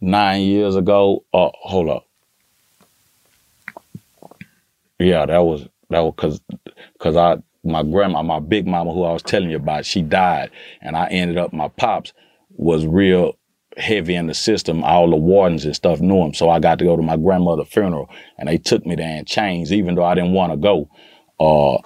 [0.00, 1.24] nine years ago.
[1.32, 2.08] Uh, hold up.
[4.98, 6.40] Yeah, that was that was cause
[6.98, 10.50] cause I my grandma, my big mama who I was telling you about, she died,
[10.80, 12.12] and I ended up my pops
[12.50, 13.38] was real
[13.76, 14.84] heavy in the system.
[14.84, 17.68] All the wardens and stuff knew him, so I got to go to my grandmother's
[17.68, 20.88] funeral, and they took me there in chains, even though I didn't want to go.
[21.40, 21.78] Uh,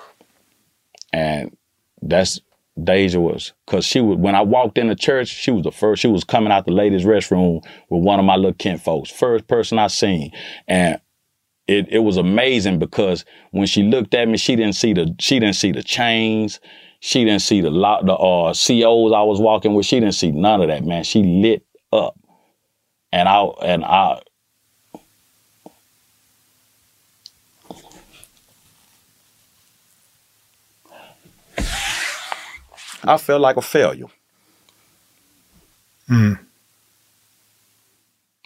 [1.13, 1.57] and
[2.03, 2.41] that's
[2.83, 6.03] Deja was because she was when I walked in the church, she was the first.
[6.03, 9.47] She was coming out the ladies' restroom with one of my little kin folks, first
[9.47, 10.33] person I seen,
[10.69, 11.01] and
[11.69, 15.41] it it was amazing because when she looked at me, she didn't see the she
[15.41, 16.61] didn't see the chains,
[17.01, 19.87] she didn't see the lot the uh, COs I was walking with.
[19.87, 21.05] She didn't see none of that, man.
[21.05, 22.19] She lit up,
[23.13, 24.21] and I and I.
[33.09, 34.07] I felt like a failure.
[36.11, 36.41] Mm.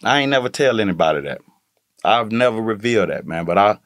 [0.02, 1.40] I ain't never tell anybody that.
[2.04, 3.44] I've never revealed that, man.
[3.44, 3.78] But I,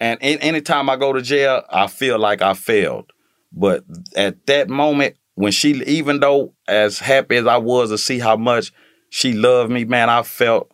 [0.00, 3.12] and anytime I go to jail, I feel like I failed.
[3.52, 3.84] But
[4.16, 8.36] at that moment, when she, even though as happy as I was to see how
[8.36, 8.72] much
[9.10, 10.70] she loved me, man, I felt,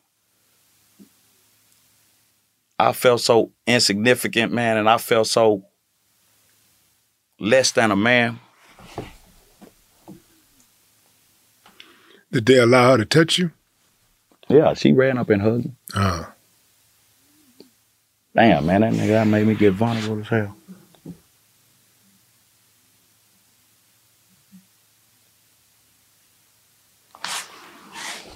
[2.78, 5.64] I felt so insignificant, man, and I felt so
[7.40, 8.38] less than a man.
[12.30, 13.52] Did they allow her to touch you?
[14.48, 15.72] Yeah, she ran up and hugged me.
[15.94, 16.24] Uh,
[18.34, 20.54] Damn, man, that nigga that made me get vulnerable as hell.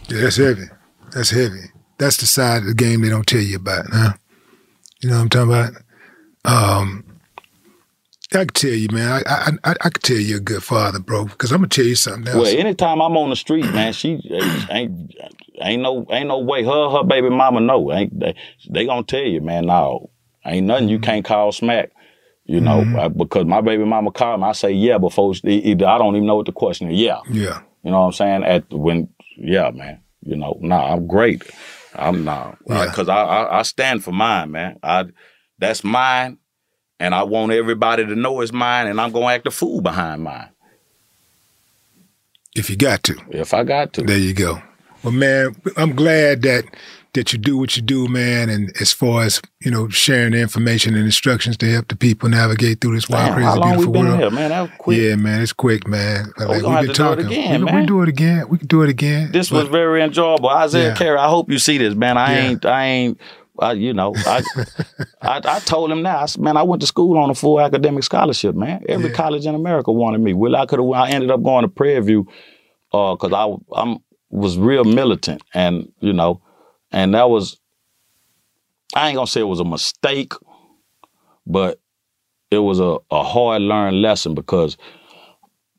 [0.08, 0.64] yeah, that's heavy.
[1.12, 1.70] That's heavy.
[1.98, 4.12] That's the side of the game they don't tell you about, huh?
[5.00, 5.72] You know what I'm talking about?
[6.44, 7.04] Um,
[8.34, 9.10] I can tell you, man.
[9.12, 11.24] I I I, I can tell you're a good father, bro.
[11.26, 12.36] Because I'm gonna tell you something else.
[12.42, 14.20] Well, anytime I'm on the street, man, she
[14.70, 15.14] ain't
[15.60, 17.92] ain't no ain't no way her her baby mama know.
[17.92, 18.34] Ain't they,
[18.70, 19.66] they gonna tell you, man?
[19.66, 20.10] No,
[20.46, 21.90] ain't nothing you can't call smack.
[22.44, 23.18] You know, Mm-hmm.
[23.18, 26.36] because my baby mama called me, I say yeah before either I don't even know
[26.36, 26.98] what the question is.
[26.98, 27.60] Yeah, yeah.
[27.84, 28.44] you know what I'm saying?
[28.44, 30.02] At when yeah, man.
[30.24, 31.42] You know, nah, I'm great.
[31.94, 32.86] I'm nah, Yeah.
[32.86, 34.78] because I, I I stand for mine, man.
[34.82, 35.06] I
[35.58, 36.38] that's mine,
[37.02, 40.22] and I want everybody to know it's mine, and I'm gonna act a fool behind
[40.22, 40.48] mine
[42.54, 43.14] If you got to.
[43.30, 44.02] if I got to.
[44.02, 44.62] There you go.
[45.02, 46.64] Well, man, I'm glad that
[47.14, 48.48] that you do what you do, man.
[48.48, 52.28] And as far as you know, sharing the information and instructions to help the people
[52.28, 54.20] navigate through this wild, Damn, crazy, how long we beautiful been world.
[54.20, 54.50] here, man?
[54.50, 54.98] That was quick.
[54.98, 56.32] Yeah, man, it's quick, man.
[56.38, 57.26] Oh, like, we have been to do it talking.
[57.26, 57.80] again, we, can- man.
[57.80, 58.48] we do it again.
[58.48, 59.32] We can do it again.
[59.32, 60.48] This But- was very enjoyable.
[60.48, 60.94] Isaiah Yeah.
[60.94, 62.16] Carey, I hope you see this, man.
[62.16, 62.42] I Yeah.
[62.48, 63.20] ain't, I ain't,
[63.58, 64.44] I, you know, I,
[65.22, 67.60] I, I told him now, I said, man, I went to school on a full
[67.60, 68.84] academic scholarship, man.
[68.88, 69.16] Every Yeah.
[69.16, 70.34] college in America wanted me.
[70.34, 72.28] Well, I could have, I ended up going to Prairie View,
[72.92, 73.98] uh, cause I, I'm
[74.30, 76.40] was real militant, and you know,
[76.90, 77.58] and that was,
[78.94, 80.32] I ain't gonna say it was a mistake,
[81.46, 81.80] but
[82.50, 84.76] it was a, a hard learned lesson because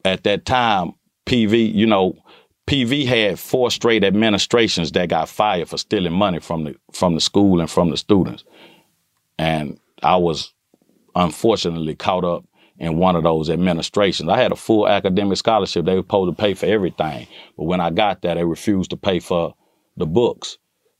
[0.06, 0.94] at that time,
[1.26, 2.16] PV, you know,
[2.68, 7.22] PV had four straight administrations that got fired for stealing money from the from the
[7.22, 8.46] school and from the students.
[9.38, 10.54] And I was
[11.16, 12.46] unfortunately caught up
[12.78, 14.30] in one of those administrations.
[14.30, 15.86] I had a full academic scholarship.
[15.86, 17.28] They were supposed to pay for everything.
[17.58, 19.56] But when I got there, they refused to pay for
[19.98, 20.58] the books.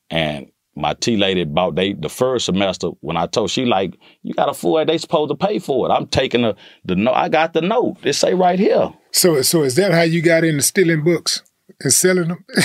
[0.10, 4.34] And my T lady bought they the first semester when I told she like, you
[4.34, 5.94] got a full they supposed to pay for it.
[5.94, 7.14] I'm taking the the note.
[7.14, 7.98] I got the note.
[8.04, 8.94] It say right here.
[9.12, 11.42] So, so is that how you got into stealing books
[11.82, 12.46] and selling them?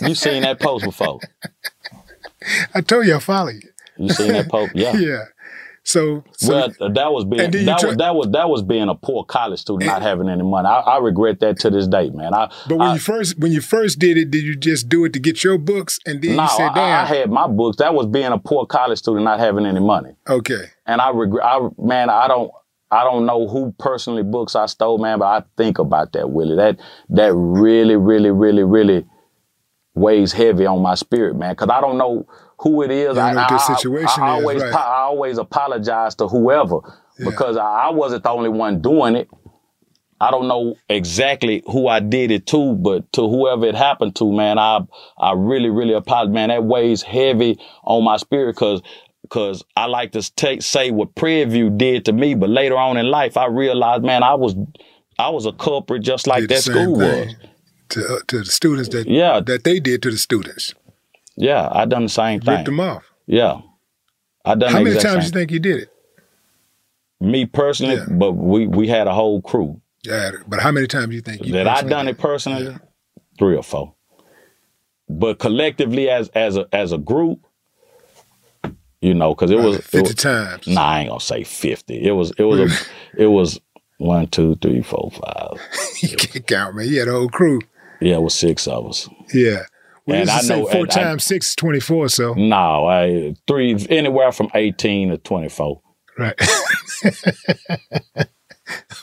[0.00, 1.18] You seen that post before.
[2.74, 3.60] I told you I follow you.
[3.98, 4.72] You seen that post?
[4.74, 4.96] Yeah.
[4.96, 5.24] Yeah.
[5.82, 8.62] So, so well, that was being And then you that was that was that was
[8.62, 10.68] being a poor college student, not having any money.
[10.68, 12.34] I, I regret that to this day, man.
[12.34, 15.06] I but when I, you first when you first did it, did you just do
[15.06, 17.78] it to get your books and then no, you said, "Damn, I had my books.
[17.78, 20.10] That was being a poor college student, not having any money.
[20.28, 21.44] okay, And I regret.
[21.44, 22.52] I man, I don't.
[22.90, 26.56] I don't know who personally books I stole, man, but I think about that, Willie.
[26.56, 26.80] That
[27.10, 29.06] that really, really, really, really
[29.94, 31.54] weighs heavy on my spirit, man.
[31.56, 32.26] Cause I don't know
[32.58, 33.16] who it is.
[33.18, 34.74] I, what I- I- situation I, is, always, right.
[34.74, 36.80] I always apologize to whoever
[37.18, 39.28] because I, I wasn't the only one doing it.
[40.22, 44.30] I don't know exactly who I did it to, but to whoever it happened to,
[44.30, 44.80] man, I
[45.18, 46.48] I really, really apologize, man.
[46.50, 48.82] That weighs heavy on my spirit because
[49.30, 52.96] because I like to take say what Prairie View did to me, but later on
[52.96, 54.56] in life, I realized, man, I was
[55.18, 57.34] I was a culprit just like that school was.
[57.90, 59.40] to uh, to the students that Yeah.
[59.40, 60.74] that they did to the students,
[61.36, 62.54] Yeah, I done the same thing.
[62.54, 63.60] ripped them off." Yeah,
[64.44, 64.72] I done.
[64.72, 65.88] How many times same- you think you did it?
[67.20, 68.06] Me personally, Yeah.
[68.10, 71.52] but we we had a whole crew Yeah, but how many times you think you
[71.52, 72.76] that I done it personally.
[73.38, 73.94] Three or four,
[75.08, 77.40] but collectively as as a as a group,
[79.00, 80.66] you know, because it was it Fifty was- times.
[80.66, 82.02] Nah, I ain't gonna say fifty.
[82.06, 82.86] It was it was a
[83.22, 83.60] it was
[83.98, 85.60] one, two, three, four, five.
[86.02, 86.88] you can't count, man.
[86.88, 87.60] You had a whole crew.
[88.00, 89.08] Yeah, it was six of us.
[89.34, 89.64] Yeah.
[90.06, 92.08] Well, And I know- four and I- times six is twenty four.
[92.08, 95.82] So No, I three anywhere from eighteen to twenty four.
[96.18, 96.34] right.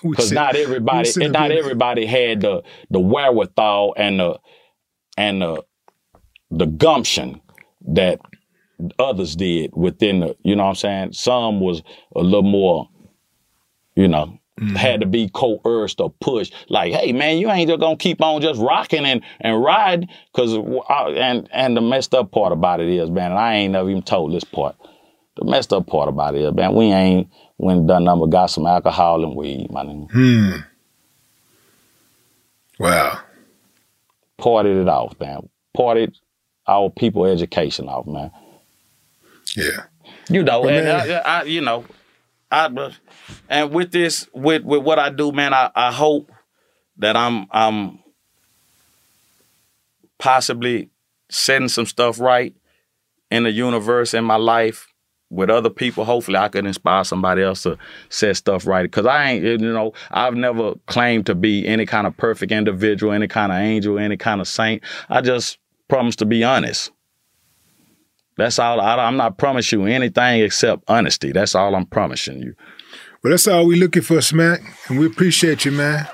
[0.03, 4.39] Because not everybody, and not here- everybody had the the wherewithal and the
[5.17, 5.63] and the
[6.51, 7.41] the gumption
[7.89, 8.19] that
[8.99, 10.35] others did within the.
[10.43, 11.13] You know what I'm saying?
[11.13, 11.83] Some was
[12.15, 12.89] a little more,
[13.95, 14.39] you know.
[14.59, 14.75] Mm-hmm.
[14.75, 18.41] Had to be coerced or pushed, like, "Hey, man, you ain't just gonna keep on
[18.41, 23.11] just rocking and and riding." Cause and and the messed up part about it is,
[23.11, 24.75] man, and I ain't never even told this part.
[25.35, 27.29] The messed up part about it is, man, we ain't
[27.59, 30.11] and done number got some alcohol and weed, my nigga.
[30.11, 30.59] Hmm.
[32.79, 33.19] Wow.
[34.39, 35.49] Partied it off, man.
[35.75, 36.15] Partied
[36.67, 38.31] our people education off, man.
[39.55, 39.85] Yeah.
[40.29, 41.85] You know, Well, and man- I, I, you know,
[42.51, 42.91] I,
[43.49, 46.31] and with this, with with what I do, man, I, I hope
[46.97, 47.99] that I'm I'm
[50.17, 50.89] possibly
[51.29, 52.55] setting some stuff right
[53.29, 54.87] in the universe in my life
[55.29, 56.05] with other people.
[56.05, 57.77] Hopefully, I could inspire somebody else to
[58.09, 58.83] set stuff right.
[58.83, 63.11] Because I ain't, you know, I've never claimed to be any kind of perfect individual,
[63.13, 64.83] any kind of angel, any kind of saint.
[65.09, 65.57] I just
[65.89, 66.91] promise to be honest.
[68.37, 68.79] That's all.
[68.79, 71.31] I, I'm not promising you anything except honesty.
[71.31, 72.53] That's all I'm promising you.
[73.23, 76.07] Well, that's all we're looking for, Smack, and we appreciate you, man.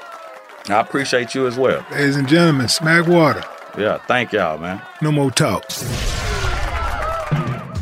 [0.70, 1.86] I appreciate you as well.
[1.92, 3.46] Ladies and gentlemen, Smackwater.
[3.78, 4.82] Yeah, thank y'all, man.
[5.02, 5.68] No more talk.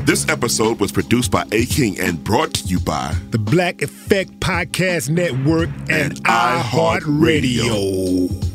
[0.05, 4.31] This episode was produced by A King and brought to you by the Black Effect
[4.39, 8.47] Podcast Network and, and iHeartRadio.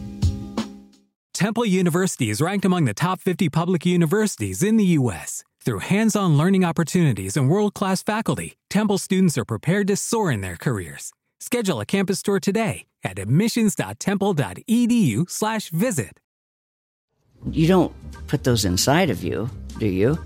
[1.33, 5.45] Temple University is ranked among the top 50 public universities in the U.S.
[5.67, 10.31] Through hands on learning opportunities and world class faculty, Temple students are prepared to soar
[10.31, 11.13] in their careers.
[11.41, 16.21] Schedule a campus tour today at admissions.temple.edu/slash visit.
[17.51, 17.93] You don't
[18.29, 20.17] put those inside of you, do you?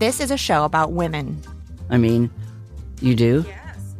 [0.00, 1.40] This is a show about women.
[1.90, 2.28] I mean,
[3.00, 3.44] you do?
[3.46, 3.94] Yes.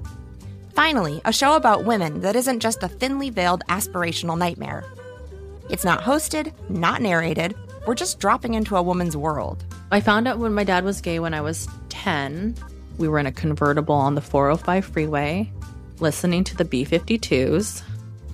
[0.74, 4.82] Finally, a show about women that isn't just a thinly veiled aspirational nightmare.
[5.70, 7.54] It's not hosted, not narrated.
[7.88, 9.64] We're just dropping into a woman's world.
[9.90, 12.54] I found out when my dad was gay when I was 10.
[12.98, 15.50] We were in a convertible on the 405 freeway,
[15.98, 17.82] listening to the B 52s.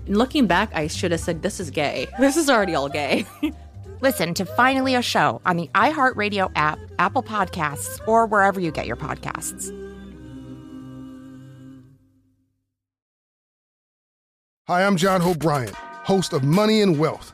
[0.08, 2.08] Looking back, I should have said, This is gay.
[2.18, 3.26] This is already all gay.
[4.00, 8.88] Listen to Finally a Show on the iHeartRadio app, Apple Podcasts, or wherever you get
[8.88, 9.70] your podcasts.
[14.66, 17.33] Hi, I'm John Hope Bryant, host of Money and Wealth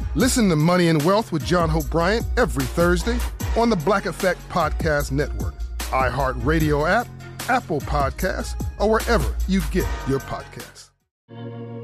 [0.15, 3.17] Listen to Money and Wealth with John Hope Bryant every Thursday
[3.55, 7.07] on the Black Effect Podcast Network, iHeartRadio app,
[7.47, 10.89] Apple Podcasts, or wherever you get your podcasts.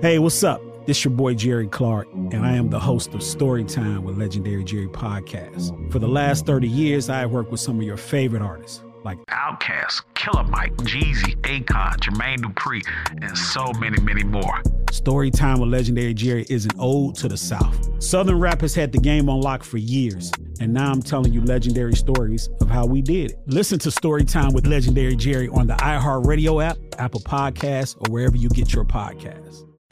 [0.02, 0.62] Hey, what's up?
[0.86, 4.90] This your boy Jerry Clark, and I am the host of Storytime with Legendary Jerry
[4.90, 5.92] Podcast.
[5.92, 9.26] For the last 30 years, I have worked with some of your favorite artists like
[9.28, 12.86] Outkast, Killer Mike, Jeezy, Akon, Jermaine Dupri,
[13.22, 14.62] and so many, many more.
[14.92, 18.04] Story Time with Legendary Jerry is an ode to the South.
[18.04, 20.30] Southern rap has had the game on lock for years,
[20.60, 23.40] and now I'm telling you legendary stories of how we did it.
[23.46, 28.36] Listen to Story Time with Legendary Jerry on the iHeartRadio app, Apple Podcasts, or wherever
[28.36, 29.67] you get your podcasts.